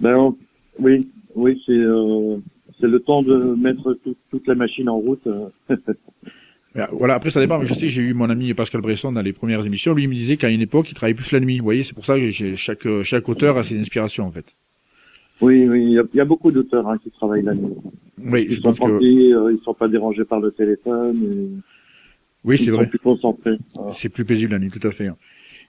Ben, 0.00 0.16
on- 0.16 0.36
oui, 0.78 1.08
oui, 1.34 1.60
c'est 1.66 1.72
euh, 1.72 2.36
c'est 2.80 2.86
le 2.88 2.98
temps 3.00 3.22
de 3.22 3.36
mettre 3.54 3.94
tout- 4.04 4.16
toute 4.30 4.46
la 4.48 4.54
machine 4.54 4.88
en 4.88 4.96
route. 4.98 5.26
euh. 5.26 5.48
Euh, 6.76 6.86
Voilà, 6.90 7.14
après 7.14 7.30
ça 7.30 7.38
dépend, 7.38 7.60
je 7.62 7.72
sais, 7.72 7.88
j'ai 7.88 8.02
eu 8.02 8.14
mon 8.14 8.28
ami 8.30 8.52
Pascal 8.52 8.80
Bresson 8.80 9.12
dans 9.12 9.22
les 9.22 9.32
premières 9.32 9.64
émissions, 9.64 9.94
lui 9.94 10.02
il 10.04 10.08
me 10.08 10.14
disait 10.14 10.36
qu'à 10.36 10.48
une 10.50 10.60
époque 10.60 10.90
il 10.90 10.94
travaillait 10.94 11.14
plus 11.14 11.30
la 11.30 11.38
nuit. 11.38 11.58
Vous 11.58 11.64
voyez, 11.64 11.84
c'est 11.84 11.94
pour 11.94 12.04
ça 12.04 12.18
que 12.18 12.30
chaque, 12.56 12.88
chaque 13.04 13.28
auteur 13.28 13.56
a 13.58 13.62
ses 13.62 13.78
inspirations 13.78 14.26
en 14.26 14.32
fait. 14.32 14.46
oui, 15.40 15.68
oui, 15.68 15.84
il 15.84 15.90
y 15.92 15.98
a, 16.00 16.02
il 16.12 16.16
y 16.16 16.20
a 16.20 16.24
beaucoup 16.24 16.50
d'auteurs 16.50 16.88
hein, 16.88 16.98
qui 16.98 17.10
travaillent 17.12 17.44
la 17.44 17.54
nuit. 17.54 17.74
Oui, 18.20 18.46
Ils 18.48 18.54
je 18.54 18.60
sont 18.60 18.62
pense 18.72 18.78
que 18.80 18.84
tranquilles, 18.90 19.34
euh, 19.36 19.52
ils 19.56 19.62
sont 19.62 19.74
pas 19.74 19.86
dérangés 19.86 20.24
par 20.24 20.40
le 20.40 20.50
téléphone. 20.50 21.16
et 21.22 21.48
oui, 22.44 22.56
ils 22.56 22.58
c'est 22.58 22.70
sont 22.72 22.76
vrai. 22.78 22.88
plus 22.88 22.98
concentrés. 22.98 23.56
Voilà. 23.76 23.92
C'est 23.92 24.08
plus 24.08 24.24
paisible 24.24 24.50
la 24.50 24.58
nuit, 24.58 24.70
tout 24.72 24.84
à 24.88 24.90
fait. 24.90 25.08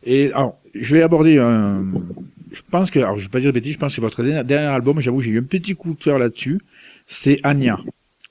Et 0.06 0.32
alors, 0.34 0.58
je 0.74 0.96
vais 0.96 1.02
aborder 1.02 1.38
un. 1.40 1.84
Je 2.52 2.62
pense 2.72 2.90
que, 2.92 3.00
alors 3.00 3.18
je 3.18 3.24
vais 3.24 3.30
pas 3.30 3.40
dire 3.40 3.50
de 3.52 3.56
bêtises, 3.56 3.74
je 3.74 3.80
pense 3.80 3.92
que 3.92 3.96
c'est 3.96 4.02
votre 4.02 4.24
dernier, 4.24 4.56
album. 4.68 5.00
J'avoue, 5.02 5.22
j'ai 5.22 5.32
eu 5.32 5.40
un 5.40 5.44
petit 5.44 5.74
coup 5.76 5.94
de 5.94 6.02
cœur 6.04 6.18
là-dessus. 6.20 6.60
C'est 7.08 7.38
Anya. 7.44 7.80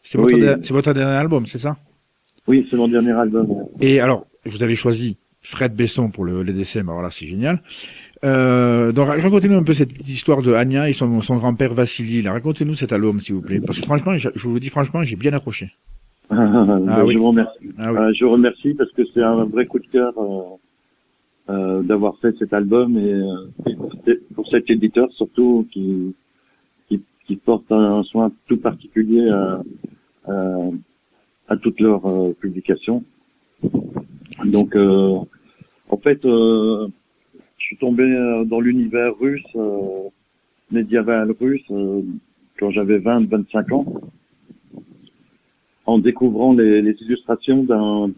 C'est 0.03 0.19
votre, 0.19 0.35
Oui. 0.35 0.41
der- 0.41 0.59
c'est 0.63 0.73
votre 0.73 0.93
dernier 0.93 1.15
album, 1.17 1.47
c'est 1.47 1.59
ça? 1.59 1.77
Oui, 2.47 2.67
c'est 2.71 2.77
mon 2.77 2.89
dernier 2.89 3.13
album. 3.13 3.47
Et 3.81 4.01
alors, 4.01 4.27
vous 4.45 4.63
avez 4.63 4.75
choisi 4.75 5.17
Fred 5.41 5.75
Besson 5.75 6.09
pour 6.11 6.25
le, 6.25 6.43
les 6.43 6.53
DCM. 6.53 6.89
Alors 6.89 7.03
là, 7.03 7.11
c'est 7.11 7.27
génial. 7.27 7.61
Euh, 8.25 8.91
donc 8.93 9.09
racontez-nous 9.09 9.57
un 9.57 9.63
peu 9.63 9.75
cette 9.75 9.93
petite 9.93 10.09
histoire 10.09 10.41
de 10.43 10.55
Anya 10.55 10.89
et 10.89 10.95
son, 10.95 11.21
son 11.21 11.37
grand-père 11.37 11.75
Vassili. 11.75 12.27
Racontez-nous 12.27 12.75
cet 12.75 12.93
album, 12.93 13.21
s'il 13.21 13.35
vous 13.35 13.43
plaît. 13.43 13.61
Parce 13.61 13.79
que 13.79 13.85
franchement, 13.85 14.17
je, 14.17 14.31
je 14.35 14.49
vous 14.49 14.55
le 14.55 14.61
dis 14.61 14.71
franchement, 14.71 15.03
j'ai 15.05 15.17
bien 15.17 15.33
accroché. 15.33 15.71
Ben, 16.31 17.03
oui. 17.05 17.15
Je 17.15 17.19
vous 17.19 17.29
remercie. 17.29 17.59
Ah 17.79 17.93
oui. 17.93 17.99
Euh, 17.99 18.13
je 18.19 18.25
vous 18.25 18.31
remercie 18.33 18.73
parce 18.75 18.91
que 18.93 19.03
c'est 19.13 19.23
un 19.23 19.45
vrai 19.45 19.67
coup 19.67 19.79
de 19.79 19.87
cœur 19.87 20.13
euh, 20.17 20.57
euh, 21.51 21.83
d'avoir 21.83 22.19
fait 22.19 22.35
cet 22.39 22.53
album 22.53 22.97
et, 22.97 23.13
euh, 23.13 23.47
et 23.67 23.75
pour, 24.35 24.49
cet- 24.49 24.71
éditeur 24.71 25.11
surtout 25.13 25.67
qui, 25.73 26.15
qui, 26.89 27.03
qui 27.27 27.37
porte 27.37 27.71
un 27.71 28.03
soin 28.05 28.33
tout 28.49 28.57
particulier 28.57 29.29
à, 29.29 29.63
à, 30.27 30.57
à 31.49 31.57
toutes 31.57 31.81
leurs 31.81 32.07
euh, 32.07 32.33
publications. 32.33 33.05
Donc, 34.45 34.75
euh, 34.75 35.19
en 35.91 35.97
fait, 35.99 36.21
je 36.25 36.89
suis 37.59 37.77
tombé 37.77 38.05
dans 38.47 38.61
l'univers 38.61 39.13
russe, 39.19 39.45
médiéval 40.71 41.31
russe, 41.41 41.67
quand 42.59 42.71
j'avais 42.71 42.99
20-25 42.99 43.73
ans 43.75 43.87
en 45.87 45.99
découvrant 45.99 46.53
les, 46.53 46.79
illustrations 46.79 47.63
d'un, 47.63 48.11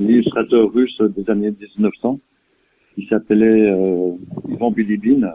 illustrateur 0.00 0.72
russe 0.72 1.00
des 1.00 1.28
années 1.30 1.50
1900 1.50 2.20
qui 2.94 3.06
s'appelait 3.06 3.70
euh, 3.70 4.12
Ivan 4.48 4.70
Bilibin. 4.70 5.34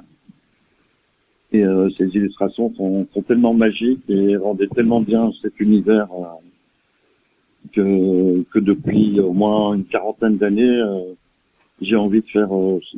Et 1.52 1.64
euh, 1.64 1.90
ces 1.98 2.06
illustrations 2.06 2.74
sont, 2.76 3.08
tellement 3.28 3.54
magiques 3.54 4.04
et 4.10 4.36
rendaient 4.36 4.68
tellement 4.68 5.02
bien 5.02 5.32
cet 5.42 5.60
univers 5.60 6.08
euh, 6.12 6.26
que, 7.72 8.44
que 8.52 8.60
depuis 8.60 9.20
au 9.20 9.34
moins 9.34 9.76
une 9.76 9.86
quarantaine 9.86 10.38
d'années, 10.38 10.80
euh, 10.80 11.14
j'ai 11.80 11.96
envie 11.96 12.22
de 12.22 12.28
faire 12.28 12.54
euh, 12.56 12.80
ce, 12.92 12.98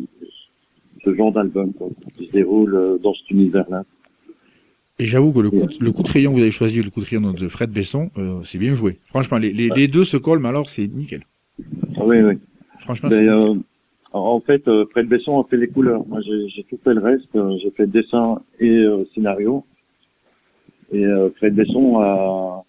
ce 1.04 1.14
genre 1.14 1.34
d'album 1.34 1.74
qui 2.18 2.28
se 2.28 2.32
déroule 2.32 2.98
dans 3.04 3.14
cet 3.14 3.30
univers-là. 3.30 3.84
Et 4.98 5.06
j'avoue 5.06 5.34
que 5.34 5.40
le 5.40 5.50
coup, 5.50 5.66
de- 5.66 5.84
le 5.84 5.92
coup 5.92 6.04
de 6.04 6.08
crayon 6.08 6.32
que 6.32 6.38
vous 6.38 6.42
avez 6.42 6.52
choisi, 6.52 6.82
le 6.82 6.90
coup 6.90 7.02
de 7.02 7.06
crayon 7.06 7.34
de 7.34 7.48
Fred 7.50 7.70
Besson, 7.72 8.12
euh, 8.18 8.40
c'est 8.44 8.58
bien 8.58 8.76
joué. 8.76 9.00
Franchement, 9.08 9.38
les, 9.38 9.52
les, 9.52 9.70
les 9.70 9.88
deux 9.88 10.06
se 10.06 10.16
collent, 10.18 10.40
mais 10.40 10.48
alors 10.50 10.70
c'est 10.70 10.88
nickel. 10.88 11.24
Ah 11.98 12.06
oui, 12.06 12.20
oui. 12.22 12.36
Franchement, 12.80 13.10
Ben, 13.10 13.28
euh, 13.28 13.56
en 14.14 14.40
fait, 14.40 14.66
euh, 14.70 14.86
Fred 14.92 15.08
Besson 15.08 15.42
a 15.42 15.46
fait 15.50 15.58
les 15.58 15.68
couleurs. 15.68 16.08
Moi, 16.08 16.22
j'ai 16.22 16.64
tout 16.64 16.80
fait 16.84 16.94
le 16.94 17.02
reste. 17.02 17.28
Euh, 17.36 17.58
J'ai 17.62 17.72
fait 17.72 17.88
dessin 17.88 18.42
et 18.60 18.70
euh, 18.70 19.04
scénario. 19.14 19.66
Et 20.94 21.06
euh, 21.06 21.30
Fred 21.38 21.56
Besson 21.56 22.00
a... 22.00 22.64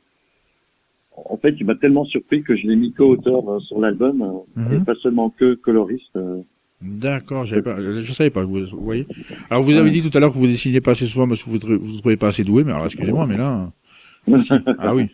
En 1.17 1.37
fait, 1.39 1.55
il 1.59 1.65
m'a 1.65 1.75
tellement 1.77 2.05
surpris 2.05 2.43
que 2.43 2.57
je 2.57 2.67
l'ai 2.67 2.77
mis 2.77 2.93
co-auteur 2.93 3.63
sur 3.63 3.81
l'album, 3.81 4.43
Mhm. 4.57 4.73
et 4.75 4.85
pas 4.85 4.95
seulement 4.97 5.31
que 5.31 5.55
coloriste. 5.55 6.19
D'accord, 6.83 7.45
pas, 7.63 7.77
je 8.03 8.13
savais 8.13 8.31
pas, 8.31 8.43
vous, 8.45 8.67
vous 8.67 8.81
voyez. 8.85 9.07
Alors 9.51 9.63
vous 9.63 9.77
avez 9.77 9.91
dit 9.91 10.03
tout 10.03 10.17
à 10.17 10.21
l'heure 10.21 10.33
que 10.33 10.39
vous 10.39 10.47
dessinez 10.47 10.81
pas 10.81 10.91
assez 10.93 11.07
souvent 11.07 11.27
parce 11.27 11.43
que 11.43 11.49
vous 11.51 11.57
ne 11.59 11.77
vous 11.77 11.99
trouvez 11.99 12.17
pas 12.17 12.29
assez 12.29 12.45
doué, 12.45 12.65
mais 12.65 12.73
alors 12.73 12.85
excusez-moi, 12.87 13.27
mais 13.27 13.37
là, 13.39 13.71
ah 14.79 14.95
oui. 14.95 15.07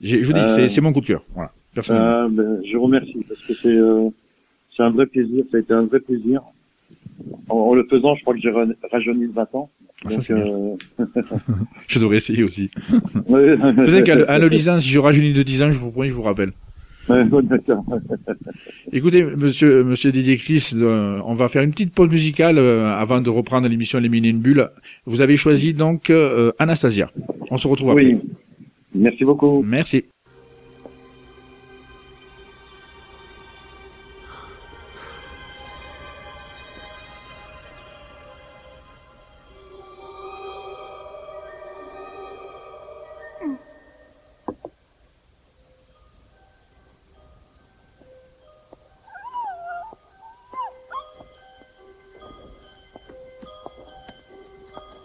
Je 0.00 0.16
vous 0.18 0.32
dis, 0.32 0.38
Euh. 0.38 0.68
c'est- 0.68 0.80
mon 0.80 0.92
coup 0.92 1.00
de 1.00 1.06
cœur, 1.06 1.24
voilà. 1.34 1.50
Euh, 1.90 2.28
ben, 2.30 2.60
je 2.64 2.76
vous 2.76 2.84
remercie 2.84 3.24
parce 3.28 3.40
que 3.42 3.52
c'est 3.62 3.68
euh, 3.68 4.08
c'est 4.76 4.82
un 4.82 4.90
vrai 4.90 5.06
plaisir. 5.06 5.44
Ça 5.50 5.56
a 5.56 5.60
été 5.60 5.72
un 5.74 5.84
vrai 5.84 6.00
plaisir. 6.00 6.40
En, 7.48 7.56
en 7.56 7.74
le 7.74 7.84
faisant, 7.90 8.14
je 8.14 8.22
crois 8.22 8.34
que 8.34 8.40
j'ai 8.40 8.50
ra- 8.50 8.64
rajeuni 8.90 9.26
de 9.28 9.32
20 9.32 9.54
ans. 9.54 9.70
Ah, 10.04 10.08
Donc, 10.08 10.30
euh, 10.30 10.76
Je 11.86 11.98
devrais 11.98 12.16
essayer 12.16 12.42
aussi. 12.42 12.70
Peut-être 13.28 14.04
qu'à 14.04 14.38
le 14.38 14.48
lisant, 14.48 14.78
si 14.78 14.88
je 14.88 14.98
rajeunis 15.00 15.32
de 15.32 15.42
10 15.42 15.62
ans, 15.62 15.70
je 15.70 15.78
vous 15.78 15.90
promets, 15.90 16.08
je 16.08 16.14
vous 16.14 16.22
rappelle. 16.22 16.52
Écoutez, 18.92 19.24
monsieur, 19.24 19.84
monsieur 19.84 20.12
Didier 20.12 20.36
Chris, 20.36 20.70
euh, 20.74 21.20
on 21.24 21.34
va 21.34 21.48
faire 21.48 21.62
une 21.62 21.72
petite 21.72 21.92
pause 21.92 22.10
musicale 22.10 22.58
euh, 22.58 22.94
avant 22.94 23.20
de 23.20 23.30
reprendre 23.30 23.68
l'émission 23.68 23.98
Éliminer 23.98 24.28
une 24.28 24.38
bulle. 24.38 24.70
Vous 25.06 25.20
avez 25.20 25.36
choisi 25.36 25.72
donc 25.72 26.10
euh, 26.10 26.52
Anastasia. 26.58 27.10
On 27.50 27.56
se 27.56 27.66
retrouve 27.68 27.90
après. 27.90 28.04
Oui. 28.04 28.20
Merci 28.94 29.24
beaucoup. 29.24 29.64
Merci. 29.66 30.04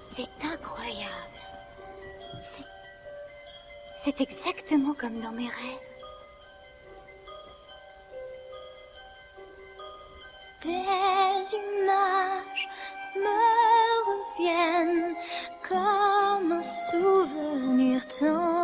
C'est 0.08 0.46
incroyable. 0.46 1.12
C'est... 2.44 4.22
Exactement 4.22 4.94
comme 4.94 5.20
dans 5.20 5.32
mes 5.32 5.48
rêves. 5.48 5.90
Des 10.62 11.56
images 11.56 12.70
me 13.16 13.38
reviennent 14.08 15.16
comme 15.68 16.52
un 16.52 16.62
souvenir 16.62 18.06
tendre. 18.08 18.55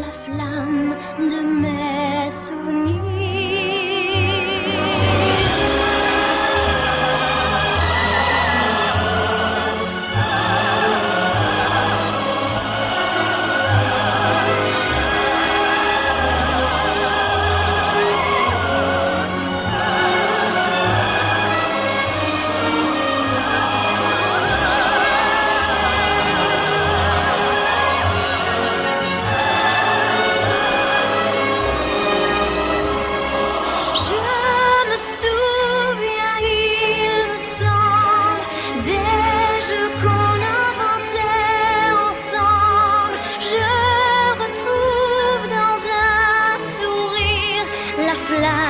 La 0.00 0.10
flamme 0.10 0.89
life. 48.38 48.69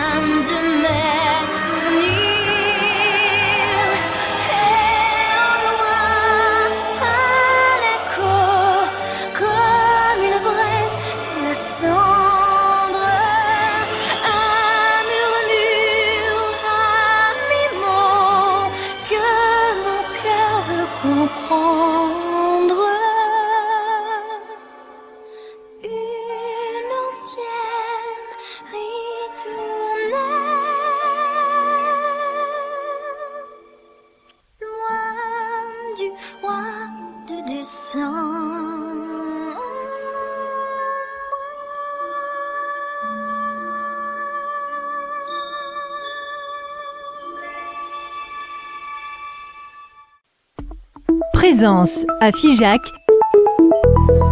Présence 51.40 52.04
à 52.20 52.32
Figeac 52.32 52.82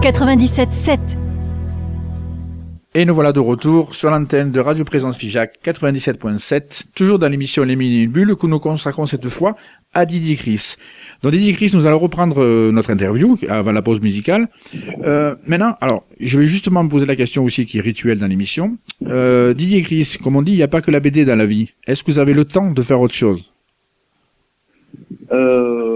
97.7. 0.03 1.17
Et 2.95 3.07
nous 3.07 3.15
voilà 3.15 3.33
de 3.33 3.41
retour 3.41 3.95
sur 3.95 4.11
l'antenne 4.11 4.51
de 4.51 4.61
Radio 4.61 4.85
Présence 4.85 5.17
Figeac 5.17 5.59
97.7, 5.65 6.89
toujours 6.95 7.19
dans 7.19 7.31
l'émission 7.31 7.63
Les 7.63 7.77
Mini 7.77 8.09
Bulles 8.09 8.37
que 8.37 8.47
nous 8.47 8.59
consacrons 8.59 9.07
cette 9.07 9.27
fois 9.31 9.57
à 9.95 10.05
Didier 10.05 10.37
Chris. 10.37 10.75
Dans 11.23 11.31
Didier 11.31 11.55
Chris, 11.55 11.71
nous 11.73 11.87
allons 11.87 11.99
reprendre 11.99 12.43
euh, 12.43 12.71
notre 12.73 12.91
interview 12.91 13.39
avant 13.49 13.73
la 13.73 13.81
pause 13.81 14.03
musicale. 14.03 14.49
Euh, 15.03 15.35
maintenant, 15.47 15.77
alors, 15.81 16.05
je 16.21 16.39
vais 16.39 16.45
justement 16.45 16.85
me 16.85 16.91
poser 16.91 17.07
la 17.07 17.17
question 17.17 17.43
aussi 17.43 17.65
qui 17.65 17.79
est 17.79 17.81
rituelle 17.81 18.19
dans 18.19 18.27
l'émission. 18.27 18.77
Euh, 19.07 19.55
Didier 19.55 19.81
Chris, 19.81 20.19
comme 20.23 20.37
on 20.37 20.43
dit, 20.43 20.53
il 20.53 20.57
n'y 20.57 20.63
a 20.63 20.69
pas 20.69 20.83
que 20.83 20.91
la 20.91 21.01
BD 21.01 21.25
dans 21.25 21.37
la 21.37 21.47
vie. 21.47 21.73
Est-ce 21.87 22.05
que 22.05 22.11
vous 22.11 22.19
avez 22.19 22.35
le 22.35 22.45
temps 22.45 22.71
de 22.71 22.83
faire 22.83 23.01
autre 23.01 23.15
chose? 23.15 23.51
Euh, 25.33 25.88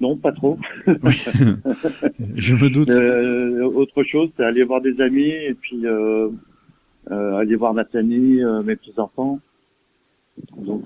non, 0.00 0.16
pas 0.16 0.32
trop. 0.32 0.58
Je 0.86 2.54
me 2.54 2.70
doute. 2.70 2.88
Euh, 2.90 3.62
autre 3.64 4.02
chose, 4.04 4.30
c'est 4.36 4.44
aller 4.44 4.64
voir 4.64 4.80
des 4.80 5.00
amis 5.00 5.28
et 5.28 5.54
puis 5.54 5.86
euh, 5.86 6.28
euh, 7.10 7.36
aller 7.36 7.56
voir 7.56 7.74
ma 7.74 7.84
famille, 7.84 8.44
mes 8.64 8.76
petits 8.76 8.98
enfants. 8.98 9.40
Donc 10.56 10.84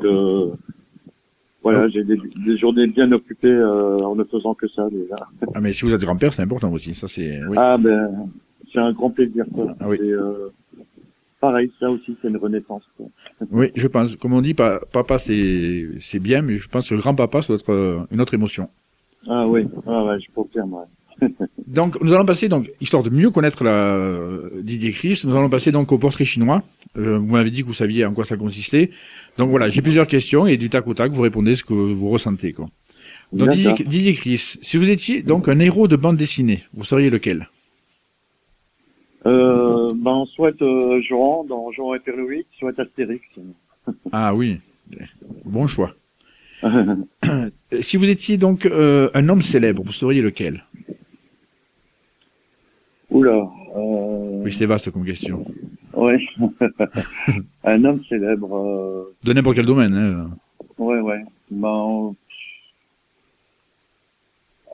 voilà, 1.63 1.89
j'ai 1.89 2.05
des, 2.05 2.19
des 2.45 2.59
journées 2.59 2.87
bien 2.87 3.11
occupées 3.13 3.57
en 3.57 4.15
ne 4.15 4.25
faisant 4.25 4.55
que 4.55 4.69
ça 4.69 4.89
déjà. 4.91 5.17
Ah, 5.55 5.61
mais 5.61 5.73
si 5.73 5.85
vous 5.85 5.95
êtes 5.95 6.01
grand-père, 6.03 6.33
c'est 6.33 6.43
important 6.43 6.71
aussi. 6.73 6.93
Ça, 6.95 7.09
c'est. 7.09 7.41
Oui. 7.47 7.57
Ah 7.59 7.79
ben, 7.79 8.29
c'est 8.73 8.81
un 8.81 8.93
grand 8.93 9.11
plaisir. 9.11 9.45
Quoi. 9.55 9.75
Ah 9.81 9.89
oui. 9.89 9.99
Pareil, 11.41 11.71
ça 11.79 11.91
aussi, 11.91 12.17
c'est 12.23 12.29
une 12.29 12.39
renaissance. 12.39 12.83
Quoi. 12.97 13.07
Oui, 13.51 13.71
je 13.77 13.87
pense. 13.87 14.17
Comme 14.17 14.33
on 14.33 14.41
dit, 14.41 14.55
pa- 14.55 14.81
papa, 14.93 15.19
c'est 15.19 15.89
c'est 16.01 16.19
bien, 16.19 16.43
mais 16.43 16.55
je 16.57 16.69
pense 16.69 16.89
que 16.89 16.95
le 16.95 17.01
grand-papa, 17.01 17.43
ça 17.43 17.49
doit 17.49 17.57
être 17.57 18.07
une 18.11 18.21
autre 18.21 18.35
émotion. 18.35 18.69
Ah 19.29 19.47
oui, 19.47 19.67
ah 19.87 20.05
ouais, 20.05 20.21
je 20.21 20.27
confirme. 20.35 20.75
Ouais. 20.75 21.29
Donc, 21.67 22.01
nous 22.01 22.13
allons 22.13 22.25
passer, 22.25 22.49
donc, 22.49 22.71
histoire 22.81 23.03
de 23.03 23.11
mieux 23.11 23.31
connaître 23.31 23.65
la 23.65 23.95
euh, 23.95 24.51
Didier 24.63 24.91
Chris, 24.91 25.23
nous 25.25 25.37
allons 25.37 25.49
passer 25.49 25.73
donc 25.73 25.93
au 25.93 25.99
portrait 25.99 26.25
chinois. 26.25 26.63
Euh, 26.97 27.19
vous 27.19 27.27
m'avez 27.27 27.51
dit 27.51 27.63
que 27.63 27.67
vous 27.67 27.73
saviez 27.73 28.05
en 28.05 28.13
quoi 28.13 28.25
ça 28.25 28.37
consistait. 28.37 28.91
Donc 29.39 29.51
voilà, 29.51 29.69
j'ai 29.69 29.83
plusieurs 29.83 30.07
questions 30.07 30.47
et 30.47 30.57
du 30.57 30.71
tac 30.71 30.87
au 30.87 30.95
tac, 30.95 31.11
vous 31.11 31.23
répondez 31.23 31.55
ce 31.55 31.65
que 31.65 31.75
vous 31.75 32.11
ressentez. 32.11 32.53
Quoi. 32.53 32.69
Donc 33.33 33.51
Didier, 33.51 34.15
Chris, 34.15 34.57
si 34.61 34.77
vous 34.77 34.91
étiez 34.91 35.23
donc 35.23 35.49
un 35.49 35.59
héros 35.59 35.89
de 35.89 35.97
bande 35.97 36.17
dessinée, 36.17 36.63
vous 36.75 36.85
seriez 36.85 37.11
lequel? 37.11 37.49
Euh, 39.27 39.93
ben, 39.97 40.25
soit 40.35 40.61
euh, 40.63 41.01
Jean 41.01 41.45
dans 41.45 41.73
Jean 41.73 41.95
et 41.95 41.99
Perloïc, 41.99 42.47
soit 42.59 42.79
Astérix. 42.79 43.25
Ah 44.13 44.35
oui, 44.35 44.59
bon 45.45 45.67
choix. 45.67 45.95
Euh, 46.63 47.51
Si 47.81 47.97
vous 47.97 48.09
étiez 48.09 48.37
donc 48.37 48.67
euh, 48.67 49.11
un 49.15 49.29
homme 49.29 49.43
célèbre, 49.43 49.83
vous 49.83 49.93
seriez 49.93 50.23
lequel? 50.23 50.65
Oula. 53.11 53.49
Euh, 53.77 54.43
Oui, 54.43 54.53
c'est 54.53 54.67
vaste 54.67 54.91
comme 54.91 55.05
question. 55.05 55.45
Ouais. 55.93 56.19
un 57.65 57.85
homme 57.85 58.03
célèbre. 58.09 58.55
Euh, 58.57 59.15
De 59.25 59.33
n'importe 59.33 59.57
quel 59.57 59.67
domaine. 59.67 59.95
Hein. 59.95 60.31
ouais, 60.79 61.01
ouais. 61.01 61.23
Ben, 61.51 62.15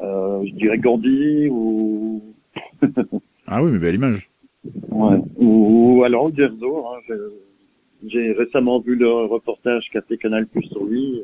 euh, 0.02 0.44
je 0.46 0.52
dirais 0.54 0.78
Gandhi 0.78 1.48
ou 1.50 2.22
Ah 3.46 3.62
oui, 3.62 3.72
mais 3.72 3.78
belle 3.78 3.96
image. 3.96 4.30
ouais. 4.90 5.18
ou, 5.36 5.98
ou 5.98 6.04
alors 6.04 6.28
Uderzo. 6.28 6.86
Hein. 6.88 7.14
J'ai 8.06 8.32
récemment 8.32 8.80
vu 8.80 8.94
le 8.96 9.08
reportage 9.10 9.84
qu'a 9.92 10.00
fait 10.02 10.16
Canal 10.16 10.46
Plus 10.46 10.62
sur 10.64 10.84
lui. 10.84 11.22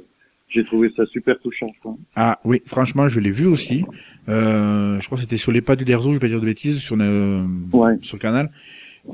J'ai 0.49 0.65
trouvé 0.65 0.91
ça 0.97 1.05
super 1.07 1.39
touchant. 1.41 1.71
Quoi. 1.83 1.97
Ah 2.15 2.39
oui, 2.45 2.63
franchement, 2.67 3.09
je 3.09 3.19
l'ai 3.21 3.31
vu 3.33 3.47
aussi. 3.47 3.85
Euh, 4.29 4.99
je 5.01 5.07
crois 5.07 5.17
que 5.17 5.23
c'était 5.23 5.37
sur 5.37 5.53
les 5.53 5.61
pas 5.61 5.77
du 5.77 5.85
Derzo, 5.85 6.09
je 6.11 6.15
vais 6.15 6.21
pas 6.21 6.29
dire 6.29 6.41
de 6.41 6.47
bêtises, 6.47 6.79
sur 6.79 6.97
le, 6.97 7.45
Ouais. 7.73 7.95
sur 8.03 8.17
le 8.17 8.21
canal. 8.23 8.51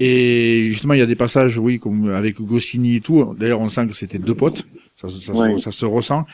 Et 0.01 0.69
justement, 0.71 0.95
il 0.95 1.01
y 1.01 1.03
a 1.03 1.07
des 1.07 1.17
passages, 1.17 1.59
oui, 1.59 1.79
comme 1.79 2.11
avec 2.11 2.41
Goscinny 2.41 2.97
et 2.97 3.01
tout. 3.01 3.35
D'ailleurs, 3.39 3.61
on 3.61 3.69
sent 3.69 3.87
que 3.89 3.95
c'était 3.95 4.19
deux 4.19 4.35
potes. 4.35 4.67
Ça, 4.97 5.09
se- 5.09 5.21
ça, 5.21 5.33
se- 5.33 5.39
Ouais. 5.39 5.59
ça 5.59 5.71
se 5.71 5.85
ressent. 5.85 6.25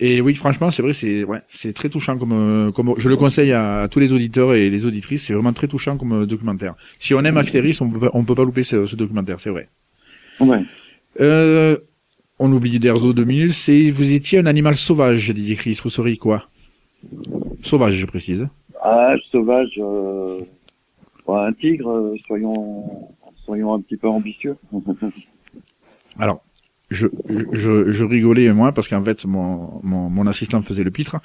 Et 0.00 0.20
oui, 0.20 0.34
franchement, 0.34 0.70
c'est 0.70 0.82
vrai, 0.82 0.92
c'est 0.92 1.24
ouais, 1.24 1.40
c'est 1.48 1.72
très 1.72 1.88
touchant 1.88 2.16
comme 2.18 2.32
euh, 2.32 2.70
comme 2.72 2.94
je 2.98 3.08
le 3.08 3.16
conseille 3.16 3.52
à, 3.52 3.88
tous 3.90 3.98
les 4.00 4.12
auditeurs 4.12 4.54
et 4.54 4.70
les 4.70 4.86
auditrices. 4.86 5.24
C'est 5.26 5.32
vraiment 5.34 5.52
très 5.52 5.66
touchant 5.66 5.96
comme 5.96 6.12
euh, 6.22 6.26
documentaire. 6.26 6.74
Si 6.98 7.14
on 7.14 7.24
aime 7.24 7.38
Astérix, 7.38 7.80
on 7.80 7.88
peut 7.90 8.00
pas- 8.00 8.10
on 8.14 8.24
peut 8.24 8.34
pas 8.34 8.44
louper 8.44 8.62
ce, 8.64 8.86
ce 8.86 8.94
documentaire, 8.96 9.40
c'est 9.40 9.50
vrai. 9.50 9.68
Ouais. 10.40 10.62
Euh, 11.20 11.78
on 12.38 12.52
oublie 12.52 12.78
Derzo 12.78 13.12
deux 13.12 13.24
minutes. 13.24 13.52
C'est 13.52 13.90
vous 13.90 14.12
étiez 14.12 14.38
un 14.38 14.46
animal 14.46 14.76
sauvage, 14.76 15.30
Didier 15.30 15.56
Chris. 15.56 15.78
Vous 15.82 15.90
seriez 15.90 16.16
quoi? 16.16 16.48
Sauvage, 17.62 17.94
je 17.94 18.06
précise. 18.06 18.46
Ah, 18.82 19.14
sauvage. 19.30 19.72
Euh... 19.78 20.40
un 21.28 21.52
tigre. 21.52 21.90
euh, 21.90 22.16
soyons, 22.26 23.08
soyons 23.44 23.74
un 23.74 23.80
petit 23.80 23.96
peu 23.96 24.08
ambitieux. 24.08 24.56
Alors, 26.18 26.42
je, 26.90 27.06
je, 27.52 27.92
je 27.92 28.04
rigolais 28.04 28.50
moi 28.52 28.72
parce 28.72 28.88
qu'en 28.88 29.02
fait 29.04 29.24
mon, 29.26 29.80
mon, 29.82 30.08
mon 30.08 30.26
assistant 30.26 30.62
faisait 30.62 30.84
le 30.84 30.90
pitre 30.90 31.18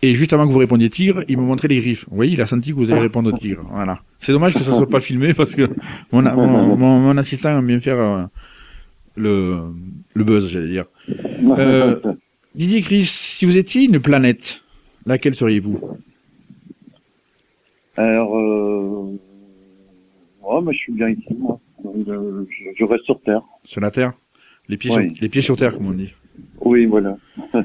et 0.00 0.14
juste 0.14 0.32
avant 0.32 0.46
que 0.46 0.52
vous 0.52 0.58
répondiez 0.58 0.88
tigre, 0.88 1.22
il 1.28 1.36
me 1.36 1.42
montrait 1.42 1.68
les 1.68 1.76
griffes. 1.80 2.06
Vous 2.08 2.16
voyez, 2.16 2.32
il 2.32 2.40
a 2.40 2.46
senti 2.46 2.70
que 2.70 2.76
vous 2.76 2.90
allez 2.90 3.02
répondre 3.02 3.36
tigre. 3.38 3.64
Voilà. 3.70 4.00
C'est 4.18 4.32
dommage 4.32 4.54
que 4.54 4.62
ça 4.62 4.72
soit 4.72 4.88
pas 4.88 5.00
filmé 5.00 5.34
parce 5.34 5.54
que 5.54 5.68
mon, 6.10 6.22
mon, 6.22 6.76
mon, 6.76 6.98
mon 7.00 7.16
assistant 7.18 7.50
aime 7.50 7.66
bien 7.66 7.80
faire 7.80 8.00
euh, 8.00 8.24
le, 9.20 9.58
le 10.14 10.24
buzz, 10.24 10.48
j'allais 10.48 10.68
dire. 10.68 10.86
Euh, 11.08 12.00
Didier 12.54 12.82
Chris, 12.82 13.04
si 13.04 13.44
vous 13.46 13.56
étiez 13.56 13.82
une 13.84 14.00
planète, 14.00 14.62
laquelle 15.06 15.34
seriez-vous? 15.34 15.78
Alors, 17.96 18.36
euh... 18.38 19.16
ouais, 20.42 20.60
mais 20.62 20.72
je 20.72 20.78
suis 20.78 20.92
bien 20.92 21.10
ici, 21.10 21.34
moi. 21.38 21.60
Euh, 21.84 22.44
Je, 22.50 22.64
je 22.76 22.84
reste 22.84 23.04
sur 23.04 23.20
Terre. 23.20 23.40
Sur 23.64 23.80
la 23.80 23.90
Terre? 23.90 24.12
Les 24.68 24.76
pieds, 24.76 24.90
Oui. 24.94 25.14
sur, 25.14 25.22
les 25.22 25.28
pieds 25.28 25.42
sur 25.42 25.56
terre, 25.56 25.74
comme 25.74 25.86
on 25.88 25.92
dit. 25.92 26.14
Oui, 26.60 26.86
voilà. 26.86 27.16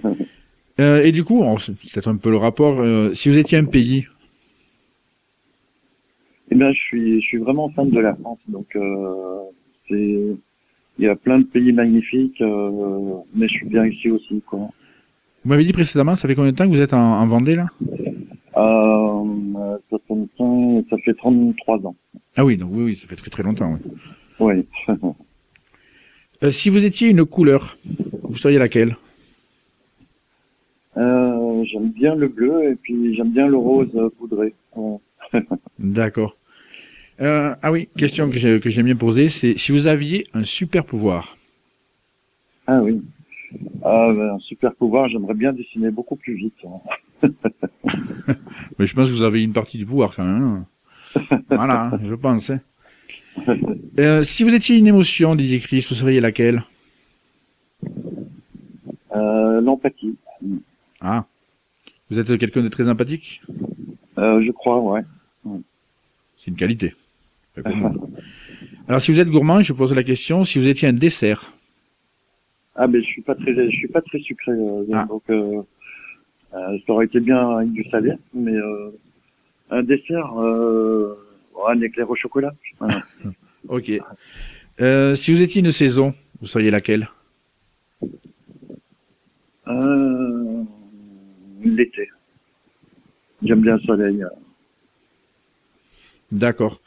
Euh, 0.77 1.05
et 1.05 1.13
du 1.13 1.23
coup, 1.23 1.41
c'est 1.57 1.71
peut-être 1.73 2.09
un 2.09 2.17
peu 2.17 2.29
le 2.29 2.35
rapport. 2.35 2.81
euh, 2.81 3.13
si 3.13 3.29
vous 3.29 3.37
étiez 3.37 3.57
un 3.57 3.63
pays, 3.63 4.07
Eh 6.51 6.55
bien, 6.55 6.73
je 6.73 6.77
suis, 6.79 7.21
je 7.21 7.25
suis 7.25 7.37
vraiment 7.37 7.69
fan 7.69 7.89
de 7.89 7.99
la 8.01 8.13
France. 8.13 8.39
Donc, 8.49 8.75
euh, 8.75 9.37
c'est, 9.87 10.35
il 10.97 11.05
y 11.05 11.07
a 11.07 11.15
plein 11.15 11.39
de 11.39 11.43
pays 11.45 11.73
magnifiques, 11.73 12.41
euh, 12.41 13.13
mais 13.35 13.47
je 13.47 13.53
suis 13.53 13.65
bien 13.67 13.85
ici 13.85 14.09
aussi, 14.09 14.41
quoi. 14.45 14.59
vous 14.59 15.49
m'avez 15.49 15.65
dit 15.65 15.73
précédemment, 15.73 16.15
ça 16.15 16.27
fait 16.27 16.35
combien 16.35 16.51
de 16.51 16.55
temps 16.57 16.65
que 16.65 16.73
vous 16.75 16.81
êtes 16.81 16.93
en, 16.93 17.19
en 17.21 17.25
Vendée 17.27 17.55
là? 17.55 17.67
Euh, 18.57 19.77
ça, 19.89 19.97
fait, 20.07 20.83
ça 20.89 20.97
fait 21.03 21.13
33 21.13 21.85
ans. 21.85 21.95
Ah 22.37 22.45
oui, 22.45 22.55
donc 22.57 22.69
oui, 22.73 22.83
oui, 22.83 22.95
ça 22.95 23.07
fait 23.07 23.15
très 23.17 23.29
très 23.29 23.43
longtemps. 23.43 23.77
Oui. 24.39 24.65
Oui. 24.87 24.95
Euh, 26.43 26.51
si 26.51 26.69
vous 26.69 26.83
étiez 26.85 27.07
une 27.07 27.23
couleur, 27.23 27.77
vous 28.23 28.35
seriez 28.35 28.57
laquelle? 28.57 28.97
Euh, 30.97 31.63
j'aime 31.63 31.89
bien 31.91 32.13
le 32.13 32.27
bleu 32.27 32.71
et 32.71 32.75
puis 32.75 33.15
j'aime 33.15 33.31
bien 33.31 33.47
le 33.47 33.55
rose 33.55 33.89
poudré. 34.17 34.53
Ouais. 34.75 34.97
D'accord. 35.79 36.35
Euh, 37.21 37.55
ah 37.61 37.71
oui, 37.71 37.87
question 37.97 38.29
que 38.29 38.37
j'ai- 38.37 38.59
que 38.59 38.69
j'aime 38.69 38.85
bien 38.85 38.95
poser, 38.95 39.29
c'est 39.29 39.57
si 39.57 39.71
vous 39.71 39.87
aviez 39.87 40.27
un 40.33 40.43
super 40.43 40.85
pouvoir. 40.85 41.37
Ah 42.67 42.81
oui. 42.81 43.01
Ah, 43.83 44.07
ben, 44.11 44.31
un 44.35 44.39
super 44.39 44.73
pouvoir, 44.75 45.07
j'aimerais 45.07 45.33
bien 45.33 45.53
dessiner 45.53 45.91
beaucoup 45.91 46.15
plus 46.17 46.33
vite. 46.35 46.55
hein. 46.65 47.29
Mais 48.79 48.85
je 48.85 48.93
pense 48.95 49.07
que 49.07 49.13
vous 49.13 49.23
avez 49.23 49.43
une 49.43 49.53
partie 49.53 49.77
du 49.77 49.85
pouvoir 49.85 50.13
quand 50.15 50.25
même. 50.25 50.65
voilà, 51.49 51.85
hein, 51.93 51.99
je 52.03 52.15
pense. 52.15 52.49
hein. 52.49 52.59
Euh, 53.97 54.23
si 54.23 54.43
vous 54.43 54.53
étiez 54.53 54.75
une 54.77 54.87
émotion, 54.87 55.35
Didier 55.35 55.59
Chris, 55.59 55.85
vous 55.87 55.95
seriez 55.95 56.19
laquelle? 56.19 56.63
Euh, 59.15 59.61
L'empathie, 59.61 60.15
Ah, 60.99 61.25
vous 62.09 62.19
êtes 62.19 62.37
quelqu'un 62.37 62.61
de 62.61 62.67
très 62.67 62.89
empathique? 62.89 63.41
Je 64.17 64.51
crois, 64.51 64.81
ouais. 64.81 65.01
C'est 66.37 66.47
une 66.51 66.57
qualité. 66.57 66.93
Alors 68.87 69.01
si 69.01 69.11
vous 69.11 69.19
êtes 69.19 69.29
gourmand, 69.29 69.61
je 69.61 69.73
pose 69.73 69.93
la 69.93 70.03
question, 70.03 70.43
si 70.45 70.59
vous 70.59 70.67
étiez 70.67 70.87
un 70.87 70.93
dessert, 70.93 71.51
Ah, 72.75 72.87
mais 72.87 72.99
je 73.01 73.05
suis 73.07 73.21
pas 73.21 73.35
très, 73.35 73.53
je 73.55 73.75
suis 73.75 73.87
pas 73.87 74.01
très 74.01 74.19
sucré, 74.19 74.51
euh, 74.51 74.85
Ah. 74.93 75.05
donc 75.07 75.23
euh, 75.29 75.61
euh, 76.53 76.77
ça 76.85 76.93
aurait 76.93 77.05
été 77.05 77.19
bien 77.19 77.49
avec 77.57 77.71
du 77.71 77.83
salé, 77.89 78.13
mais 78.33 78.55
euh, 78.55 78.89
un 79.71 79.83
dessert, 79.83 80.39
euh, 80.39 81.15
un 81.67 81.79
éclair 81.81 82.09
au 82.09 82.15
chocolat. 82.15 82.53
Ok. 83.67 83.91
Euh, 84.79 85.15
si 85.15 85.33
vous 85.33 85.41
étiez 85.41 85.59
une 85.61 85.71
saison, 85.71 86.13
vous 86.39 86.45
seriez 86.45 86.69
laquelle? 86.69 87.09
Euh, 89.67 90.61
L'été. 91.63 92.07
J'aime 93.41 93.61
bien 93.61 93.77
le 93.77 93.81
soleil. 93.81 94.23
D'accord. 96.31 96.79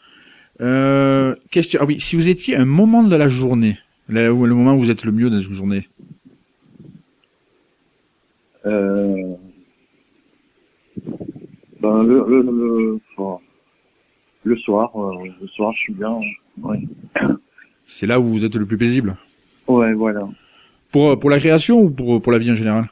Euh, 0.61 1.35
question. 1.51 1.81
Ah 1.83 1.85
oui, 1.87 2.01
si 2.01 2.17
vous 2.17 2.29
étiez 2.29 2.57
un 2.57 2.65
moment 2.65 3.03
de 3.05 3.15
la 3.15 3.29
journée, 3.29 3.79
là 4.09 4.33
où 4.33 4.45
le 4.45 4.55
moment 4.55 4.75
où 4.75 4.79
vous 4.79 4.91
êtes 4.91 5.05
le 5.05 5.13
mieux 5.13 5.31
dans 5.31 5.41
une 5.41 5.53
journée. 5.53 5.87
Euh, 8.67 9.35
Ben, 11.81 12.03
le, 12.03 12.25
le, 12.29 12.43
le, 12.43 13.01
enfin, 13.17 13.41
le 14.43 14.57
soir, 14.57 14.91
euh, 14.97 15.29
le 15.41 15.47
soir, 15.47 15.73
je 15.75 15.79
suis 15.79 15.93
bien. 15.93 16.19
Ouais, 16.61 16.81
C'est 17.87 18.07
là 18.07 18.19
où 18.19 18.25
vous 18.25 18.45
êtes 18.45 18.57
le 18.57 18.67
plus 18.67 18.77
paisible. 18.77 19.17
ouais 19.69 19.93
voilà. 19.93 20.29
Pour, 20.91 21.11
euh, 21.11 21.17
pour 21.17 21.31
la 21.31 21.39
création 21.39 21.81
ou 21.81 21.91
pour, 21.91 22.21
pour 22.21 22.33
la 22.33 22.39
vie 22.39 22.51
en 22.51 22.57
général? 22.57 22.89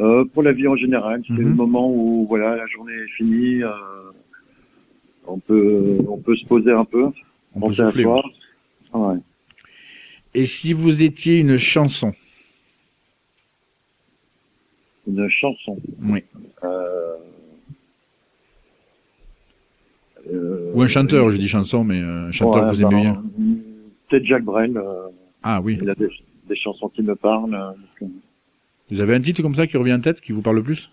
Euh, 0.00 0.24
pour 0.24 0.42
la 0.42 0.52
vie 0.52 0.66
en 0.66 0.76
général, 0.76 1.22
c'est 1.26 1.32
Mhm. 1.34 1.42
le 1.48 1.54
moment 1.54 1.88
où 1.90 2.26
voilà, 2.28 2.56
la 2.56 2.66
journée 2.66 2.92
est 2.94 3.08
finie. 3.16 3.62
euh, 3.62 3.70
on 5.28 5.38
peut, 5.38 5.98
on 6.08 6.18
peut 6.18 6.36
se 6.36 6.44
poser 6.46 6.72
un 6.72 6.84
peu, 6.84 7.04
On 7.54 7.60
peut 7.60 7.66
penser 7.66 7.82
à 7.82 7.90
soi. 7.92 8.22
Ouais. 8.94 9.18
Et 10.34 10.46
si 10.46 10.72
vous 10.72 11.02
étiez 11.02 11.38
une 11.38 11.56
chanson? 11.56 12.12
Une 15.06 15.28
chanson? 15.28 15.78
Oui. 16.02 16.22
Euh, 16.64 17.14
euh, 20.30 20.72
Ou 20.74 20.82
un 20.82 20.86
chanteur, 20.86 21.30
je 21.30 21.38
dis 21.38 21.48
chanson, 21.48 21.84
mais 21.84 22.00
euh, 22.00 22.26
un 22.26 22.30
chanteur 22.30 22.64
ouais, 22.64 22.70
que 22.70 22.74
vous 22.76 22.82
aimez 22.82 23.04
ben, 23.04 23.22
bien. 23.36 23.54
Peut-être 24.08 24.24
Jacques 24.24 24.44
Brel. 24.44 24.76
euh, 24.76 25.08
Ah 25.42 25.60
oui. 25.62 25.78
il 25.80 25.88
a 25.88 25.94
des, 25.94 26.08
des 26.48 26.56
chansons 26.56 26.88
qui 26.88 27.02
me 27.02 27.14
parlent. 27.16 27.74
Vous 28.90 29.00
avez 29.00 29.14
un 29.14 29.20
titre 29.20 29.42
comme 29.42 29.54
ça 29.54 29.66
qui 29.66 29.76
revient 29.76 29.94
en 29.94 30.00
tête, 30.00 30.20
qui 30.20 30.32
vous 30.32 30.42
parle 30.42 30.56
le 30.56 30.62
plus? 30.62 30.90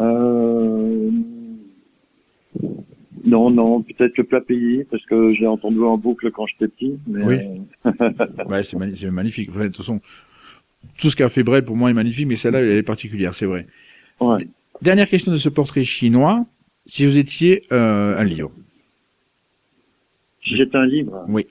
Euh... 0.00 1.10
Non, 3.24 3.50
non, 3.50 3.82
peut-être 3.82 4.16
le 4.16 4.24
plat 4.24 4.40
pays, 4.40 4.84
parce 4.90 5.04
que 5.06 5.32
j'ai 5.34 5.46
entendu 5.46 5.80
en 5.82 5.98
boucle 5.98 6.30
quand 6.30 6.46
j'étais 6.46 6.68
petit. 6.68 6.98
Mais 7.06 7.24
Oui. 7.24 7.38
euh, 7.86 8.44
Ouais, 8.48 8.62
c'est 8.62 9.10
magnifique. 9.10 9.50
Enfin, 9.50 9.60
de 9.62 9.66
toute 9.66 9.78
façon, 9.78 10.00
tout 10.98 11.10
ce 11.10 11.16
qu'a 11.16 11.28
fait 11.28 11.42
Brel 11.42 11.64
pour 11.64 11.76
moi 11.76 11.90
est 11.90 11.94
magnifique, 11.94 12.26
mais 12.26 12.36
celle-là, 12.36 12.60
elle 12.60 12.78
est 12.78 12.82
particulière, 12.82 13.34
c'est 13.34 13.46
vrai. 13.46 13.66
ouais. 14.20 14.46
Dernière 14.80 15.08
question 15.08 15.32
de 15.32 15.36
ce 15.36 15.48
portrait 15.48 15.82
chinois. 15.82 16.46
Si 16.86 17.04
vous 17.04 17.18
étiez 17.18 17.64
euh, 17.72 18.16
un 18.16 18.22
livre, 18.24 18.52
Si 20.44 20.56
j'étais 20.56 20.76
un 20.78 20.86
livre. 20.86 21.24
Oui. 21.28 21.46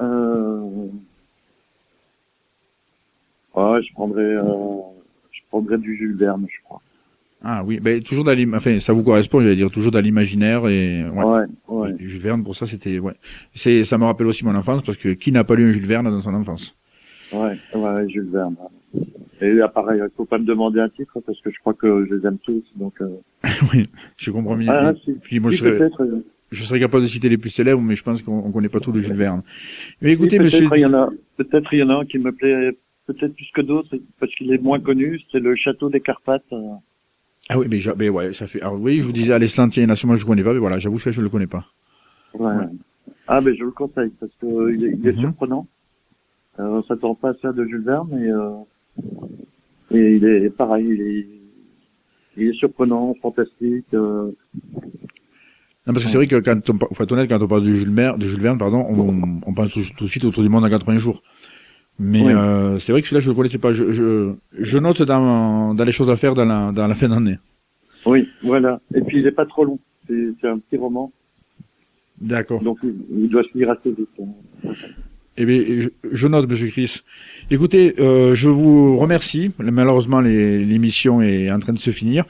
Euh... 0.00 0.88
Ouais, 3.54 3.82
je 3.82 3.92
prendrais, 3.92 4.22
euh... 4.22 4.42
je 5.32 5.40
prendrais 5.50 5.76
du 5.78 5.96
Jules 5.96 6.16
Verne, 6.16 6.46
je 6.50 6.60
crois. 6.64 6.80
Ah 7.42 7.62
oui, 7.64 7.80
ben, 7.80 8.02
toujours 8.02 8.24
dans 8.24 8.36
enfin, 8.54 8.78
ça 8.80 8.92
vous 8.92 9.02
correspond, 9.02 9.40
j'allais 9.40 9.56
dire, 9.56 9.70
toujours 9.70 9.92
dans 9.92 10.00
l'imaginaire 10.00 10.68
et 10.68 11.02
ouais. 11.04 11.24
Ouais, 11.24 11.44
ouais. 11.68 11.94
Et 11.98 12.06
Jules 12.06 12.20
Verne, 12.20 12.44
pour 12.44 12.54
ça, 12.54 12.66
c'était 12.66 12.98
ouais. 12.98 13.14
C'est, 13.54 13.84
ça 13.84 13.96
me 13.96 14.04
rappelle 14.04 14.26
aussi 14.26 14.44
mon 14.44 14.54
enfance 14.54 14.82
parce 14.82 14.98
que 14.98 15.10
qui 15.10 15.32
n'a 15.32 15.42
pas 15.42 15.54
lu 15.54 15.68
un 15.68 15.72
Jules 15.72 15.86
Verne 15.86 16.10
dans 16.10 16.20
son 16.20 16.34
enfance? 16.34 16.76
Ouais, 17.32 17.56
ouais, 17.74 18.08
Jules 18.08 18.28
Verne. 18.30 18.56
Et 19.40 19.52
là, 19.52 19.68
pareil, 19.68 20.00
il 20.02 20.10
faut 20.16 20.26
pas 20.26 20.38
me 20.38 20.44
demander 20.44 20.80
un 20.80 20.90
titre 20.90 21.18
parce 21.24 21.40
que 21.40 21.50
je 21.50 21.58
crois 21.60 21.72
que 21.72 22.06
je 22.10 22.14
les 22.14 22.26
aime 22.26 22.38
tous. 22.38 22.62
Donc, 22.76 23.00
euh... 23.00 23.08
Oui, 23.72 23.88
je 24.18 24.30
comprends 24.30 24.56
bien. 24.56 24.70
ah, 24.70 24.92
si, 25.02 25.12
Puis 25.12 25.40
moi, 25.40 25.50
si, 25.50 25.58
je 25.58 25.64
serais, 25.64 25.90
euh, 26.00 26.24
je 26.50 26.62
serais 26.62 26.80
capable 26.80 27.04
de 27.04 27.08
citer 27.08 27.30
les 27.30 27.38
plus 27.38 27.50
célèbres, 27.50 27.80
mais 27.80 27.94
je 27.94 28.02
pense 28.02 28.20
qu'on 28.20 28.38
on 28.44 28.50
connaît 28.50 28.68
pas 28.68 28.80
tout 28.80 28.92
de 28.92 29.00
Jules 29.00 29.14
Verne. 29.14 29.42
Mais 30.02 30.12
écoutez, 30.12 30.36
peut-être 30.36 30.60
monsieur, 30.60 30.68
il 30.76 30.80
y 30.80 30.84
en 30.84 30.92
a, 30.92 31.08
peut-être 31.38 31.72
il 31.72 31.78
y 31.78 31.82
en 31.82 31.88
a 31.88 31.94
un 32.00 32.04
qui 32.04 32.18
me 32.18 32.32
plaît 32.32 32.76
peut-être 33.06 33.34
plus 33.34 33.50
que 33.54 33.62
d'autres 33.62 33.96
parce 34.18 34.34
qu'il 34.34 34.52
est 34.52 34.62
moins 34.62 34.80
connu. 34.80 35.20
C'est 35.32 35.40
le 35.40 35.56
château 35.56 35.88
des 35.88 36.00
Carpates. 36.00 36.44
Euh. 37.50 37.54
ah 37.54 37.58
oui, 37.58 37.66
mais, 37.70 37.78
j'a- 37.78 37.94
mais 37.96 38.08
ouais, 38.08 38.32
ça 38.32 38.46
fait. 38.46 38.60
Alors 38.62 38.80
oui, 38.80 38.98
je 39.00 39.04
vous 39.04 39.12
disais, 39.12 39.32
Alessandro 39.32 39.80
National, 39.86 40.16
je 40.16 40.24
connais 40.26 40.42
pas, 40.42 40.52
mais 40.52 40.58
voilà, 40.58 40.78
j'avoue 40.78 40.98
que 40.98 41.10
je 41.10 41.20
le 41.22 41.28
connais 41.28 41.46
pas. 41.46 41.64
Ouais. 42.34 42.46
Ouais. 42.46 42.64
Ah, 43.26 43.40
ben 43.40 43.54
je 43.56 43.64
le 43.64 43.70
conseille 43.70 44.10
parce 44.20 44.32
que 44.40 44.72
il 44.74 44.84
est, 44.84 44.96
il 44.98 45.06
est 45.08 45.12
Mhm. 45.12 45.20
surprenant. 45.20 45.66
Euh, 46.58 46.64
on 46.64 46.82
s'attend 46.82 47.14
pas 47.14 47.30
à 47.30 47.34
ça 47.40 47.52
de 47.52 47.64
Jules 47.64 47.84
Verne 47.84 48.10
et, 48.20 48.28
euh, 48.28 48.50
et 49.92 50.16
il 50.16 50.24
est 50.24 50.50
pareil, 50.50 50.86
il 50.88 51.00
est, 51.00 51.26
il 52.36 52.48
est 52.48 52.52
surprenant, 52.54 53.14
fantastique. 53.22 53.86
euh, 53.94 54.30
Non, 55.86 55.92
parce 55.94 56.04
que 56.04 56.10
c'est 56.10 56.16
vrai 56.18 56.26
que 56.26 56.36
quand 56.36 56.58
on, 56.70 56.78
faut 56.94 57.02
être 57.04 57.12
honnête, 57.12 57.28
quand 57.28 57.40
on 57.42 57.48
parle 57.48 57.64
de 57.64 57.72
Jules, 57.72 57.90
Verne, 57.92 58.18
de 58.18 58.26
Jules 58.26 58.40
Verne, 58.40 58.58
pardon, 58.58 58.84
on, 58.88 59.40
on 59.46 59.54
pense 59.54 59.70
tout, 59.70 59.80
tout 59.96 60.04
de 60.04 60.10
suite 60.10 60.24
autour 60.24 60.42
du 60.42 60.48
monde 60.48 60.64
en 60.64 60.68
80 60.68 60.98
jours. 60.98 61.22
Mais 62.02 62.22
Oui. 62.22 62.32
euh, 62.32 62.78
c'est 62.78 62.92
vrai 62.92 63.02
que 63.02 63.08
celui-là, 63.08 63.20
je 63.20 63.28
le 63.28 63.34
connaissais 63.36 63.58
pas. 63.58 63.72
Je, 63.72 63.92
je, 63.92 64.32
je 64.58 64.78
note 64.78 65.02
dans, 65.02 65.74
dans 65.74 65.84
les 65.84 65.92
choses 65.92 66.08
à 66.08 66.16
faire 66.16 66.32
dans 66.34 66.46
la, 66.46 66.72
dans 66.72 66.86
la 66.86 66.94
fin 66.94 67.08
d'année. 67.08 67.38
Oui, 68.06 68.26
voilà. 68.42 68.80
Et 68.94 69.02
puis 69.02 69.18
il 69.18 69.26
est 69.26 69.32
pas 69.32 69.44
trop 69.44 69.64
long. 69.66 69.78
C'est 70.08 70.48
un 70.48 70.58
petit 70.58 70.76
roman, 70.78 71.12
D'accord. 72.20 72.60
donc 72.62 72.78
il, 72.82 72.94
il 73.24 73.28
doit 73.28 73.42
se 73.44 73.56
lire 73.56 73.70
assez 73.70 73.90
vite. 73.90 74.08
hein. 74.20 74.72
Eh 75.36 75.44
bien, 75.44 75.62
je, 75.78 75.88
je 76.10 76.26
note, 76.26 76.48
Monsieur 76.48 76.68
Chris. 76.68 77.02
Écoutez, 77.50 77.94
euh, 78.00 78.34
je 78.34 78.48
vous 78.48 78.96
remercie. 78.98 79.52
Malheureusement, 79.58 80.20
l'émission 80.20 81.22
est 81.22 81.50
en 81.52 81.58
train 81.60 81.72
de 81.74 81.78
se 81.78 81.90
finir. 81.90 82.24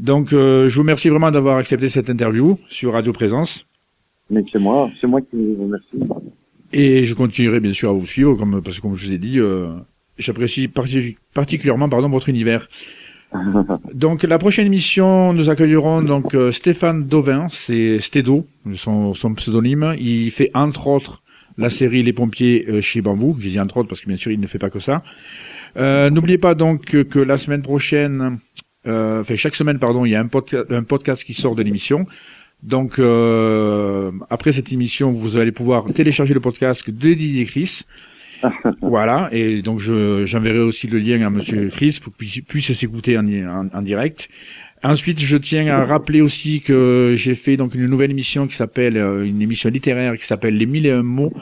Donc, 0.00 0.32
euh, 0.32 0.68
je 0.68 0.74
vous 0.74 0.82
remercie 0.82 1.08
vraiment 1.08 1.30
d'avoir 1.30 1.56
accepté 1.56 1.88
cette 1.88 2.10
interview 2.10 2.58
sur 2.68 2.92
Radio 2.92 3.12
Présence. 3.12 3.64
Mais 4.28 4.42
c'est 4.52 4.58
moi, 4.58 4.90
c'est 5.00 5.06
moi 5.06 5.20
qui 5.22 5.36
vous 5.36 5.64
remercie. 5.64 5.96
Et 6.76 7.04
je 7.04 7.14
continuerai 7.14 7.60
bien 7.60 7.72
sûr 7.72 7.90
à 7.90 7.92
vous 7.92 8.04
suivre, 8.06 8.34
comme, 8.34 8.60
parce 8.60 8.76
que 8.76 8.82
comme 8.82 8.96
je 8.96 9.06
vous 9.06 9.12
ai 9.12 9.18
dit, 9.18 9.38
euh, 9.38 9.68
j'apprécie 10.18 10.66
parti- 10.68 11.16
particulièrement 11.32 11.88
pardon, 11.88 12.08
votre 12.08 12.28
univers. 12.28 12.66
Donc 13.94 14.22
la 14.24 14.38
prochaine 14.38 14.66
émission, 14.66 15.32
nous 15.32 15.50
accueillerons 15.50 16.02
donc 16.02 16.34
euh, 16.34 16.50
Stéphane 16.52 17.04
Dovin, 17.06 17.46
c'est 17.50 17.98
Stédo, 18.00 18.46
son, 18.74 19.12
son 19.14 19.34
pseudonyme. 19.34 19.94
Il 19.98 20.30
fait 20.30 20.50
entre 20.54 20.86
autres 20.88 21.22
la 21.58 21.70
série 21.70 22.02
Les 22.02 22.12
pompiers 22.12 22.64
euh, 22.68 22.80
chez 22.80 23.00
Bambou. 23.00 23.36
J'ai 23.40 23.50
dit 23.50 23.60
entre 23.60 23.78
autres 23.78 23.88
parce 23.88 24.00
que 24.00 24.06
bien 24.08 24.16
sûr 24.16 24.30
il 24.32 24.40
ne 24.40 24.46
fait 24.46 24.58
pas 24.58 24.70
que 24.70 24.78
ça. 24.78 25.02
Euh, 25.76 26.10
N'oubliez 26.10 26.38
pas 26.38 26.54
donc 26.54 26.84
que, 26.84 26.98
que 27.02 27.18
la 27.18 27.36
semaine 27.38 27.62
prochaine, 27.62 28.38
euh, 28.86 29.20
enfin 29.22 29.34
chaque 29.36 29.56
semaine 29.56 29.78
pardon, 29.80 30.04
il 30.04 30.10
y 30.10 30.14
a 30.14 30.20
un, 30.20 30.26
podca- 30.26 30.72
un 30.72 30.84
podcast 30.84 31.24
qui 31.24 31.34
sort 31.34 31.56
de 31.56 31.62
l'émission. 31.62 32.06
Donc 32.64 32.98
euh, 32.98 34.10
après 34.30 34.52
cette 34.52 34.72
émission, 34.72 35.10
vous 35.10 35.36
allez 35.36 35.52
pouvoir 35.52 35.84
télécharger 35.92 36.34
le 36.34 36.40
podcast 36.40 36.88
de 36.88 37.14
Didier 37.14 37.44
Chris. 37.44 37.82
voilà, 38.82 39.28
et 39.32 39.62
donc 39.62 39.80
je 39.80 40.24
j'enverrai 40.26 40.58
aussi 40.60 40.86
le 40.86 40.98
lien 40.98 41.20
à 41.26 41.30
Monsieur 41.30 41.68
Chris 41.68 41.98
pour 42.02 42.14
qu'il 42.16 42.26
puisse- 42.42 42.44
puisse 42.46 42.72
s'écouter 42.72 43.16
en, 43.18 43.26
en, 43.26 43.68
en 43.72 43.82
direct. 43.82 44.28
Ensuite, 44.82 45.18
je 45.18 45.38
tiens 45.38 45.66
à 45.68 45.82
rappeler 45.86 46.20
aussi 46.20 46.60
que 46.60 47.14
j'ai 47.16 47.34
fait 47.34 47.56
donc 47.56 47.74
une 47.74 47.86
nouvelle 47.86 48.10
émission 48.10 48.46
qui 48.46 48.54
s'appelle 48.54 48.98
euh, 48.98 49.24
une 49.26 49.40
émission 49.40 49.70
littéraire 49.70 50.14
qui 50.14 50.26
s'appelle 50.26 50.58
Les 50.58 50.66
mille 50.66 50.84
et 50.84 50.90
un 50.90 51.02
mots, 51.02 51.32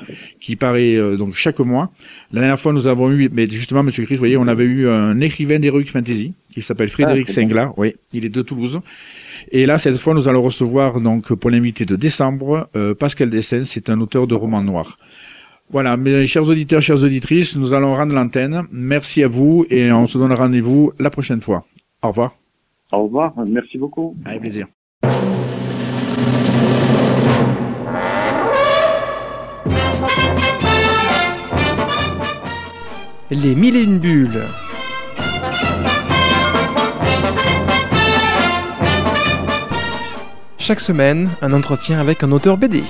qui 0.41 0.55
paraît 0.55 0.95
euh, 0.95 1.17
donc 1.17 1.35
chaque 1.35 1.59
mois. 1.59 1.91
La 2.33 2.39
dernière 2.43 2.61
fois, 2.61 2.73
nous 2.73 2.87
avons 2.87 3.11
eu, 3.11 3.29
mais 3.33 3.49
justement, 3.49 3.83
Monsieur 3.83 4.05
Chris, 4.05 4.15
vous 4.15 4.21
voyez, 4.21 4.37
on 4.37 4.47
avait 4.47 4.65
eu 4.65 4.89
un 4.89 5.21
écrivain 5.21 5.59
d'heroic 5.59 5.87
fantasy 5.87 6.35
qui 6.53 6.61
s'appelle 6.63 6.89
Frédéric 6.89 7.27
Ah, 7.29 7.33
bon. 7.33 7.35
Sengla. 7.49 7.73
Oui, 7.77 7.95
il 8.13 8.25
est 8.25 8.29
de 8.29 8.43
Toulouse. 8.43 8.81
Et 9.51 9.67
là, 9.67 9.79
cette 9.79 9.97
fois, 9.97 10.15
nous 10.15 10.29
allons 10.29 10.43
recevoir 10.43 11.01
donc 11.01 11.33
pour 11.35 11.51
l'invité 11.51 11.85
de 11.85 11.97
décembre 11.97 12.69
euh, 12.77 12.95
Pascal 12.95 13.31
Dessens, 13.31 13.65
c'est 13.65 13.91
un 13.91 14.01
auteur 14.01 14.27
de 14.27 14.35
romans 14.35 14.63
noirs. 14.63 14.97
Voilà, 15.71 15.97
mes 15.97 16.27
chers 16.27 16.47
auditeurs, 16.47 16.81
chères 16.83 17.03
auditrices, 17.03 17.57
nous 17.57 17.73
allons 17.73 17.95
rendre 17.95 18.15
l'antenne. 18.15 18.65
Merci 18.71 19.23
à 19.25 19.29
vous 19.29 19.65
et 19.71 19.91
on 19.91 20.07
se 20.07 20.19
donne 20.19 20.33
rendez-vous 20.33 20.93
la 20.99 21.09
prochaine 21.11 21.41
fois. 21.41 21.65
Au 22.03 22.09
revoir. 22.09 22.35
Au 22.93 23.05
revoir, 23.05 23.33
merci 23.47 23.79
beaucoup. 23.79 24.15
Avec 24.25 24.41
plaisir. 24.43 24.67
Les 33.31 33.55
mille 33.55 33.77
et 33.77 33.83
une 33.83 33.99
bulles. 33.99 34.43
Chaque 40.65 40.79
semaine, 40.79 41.29
un 41.43 41.55
entretien 41.55 41.99
avec 41.99 42.23
un 42.23 42.31
auteur 42.31 42.57
BD. 42.57 42.85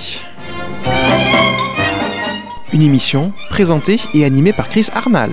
Une 2.71 2.83
émission 2.83 3.33
présentée 3.49 3.99
et 4.13 4.25
animée 4.25 4.53
par 4.53 4.69
Chris 4.69 4.89
Arnal. 4.93 5.31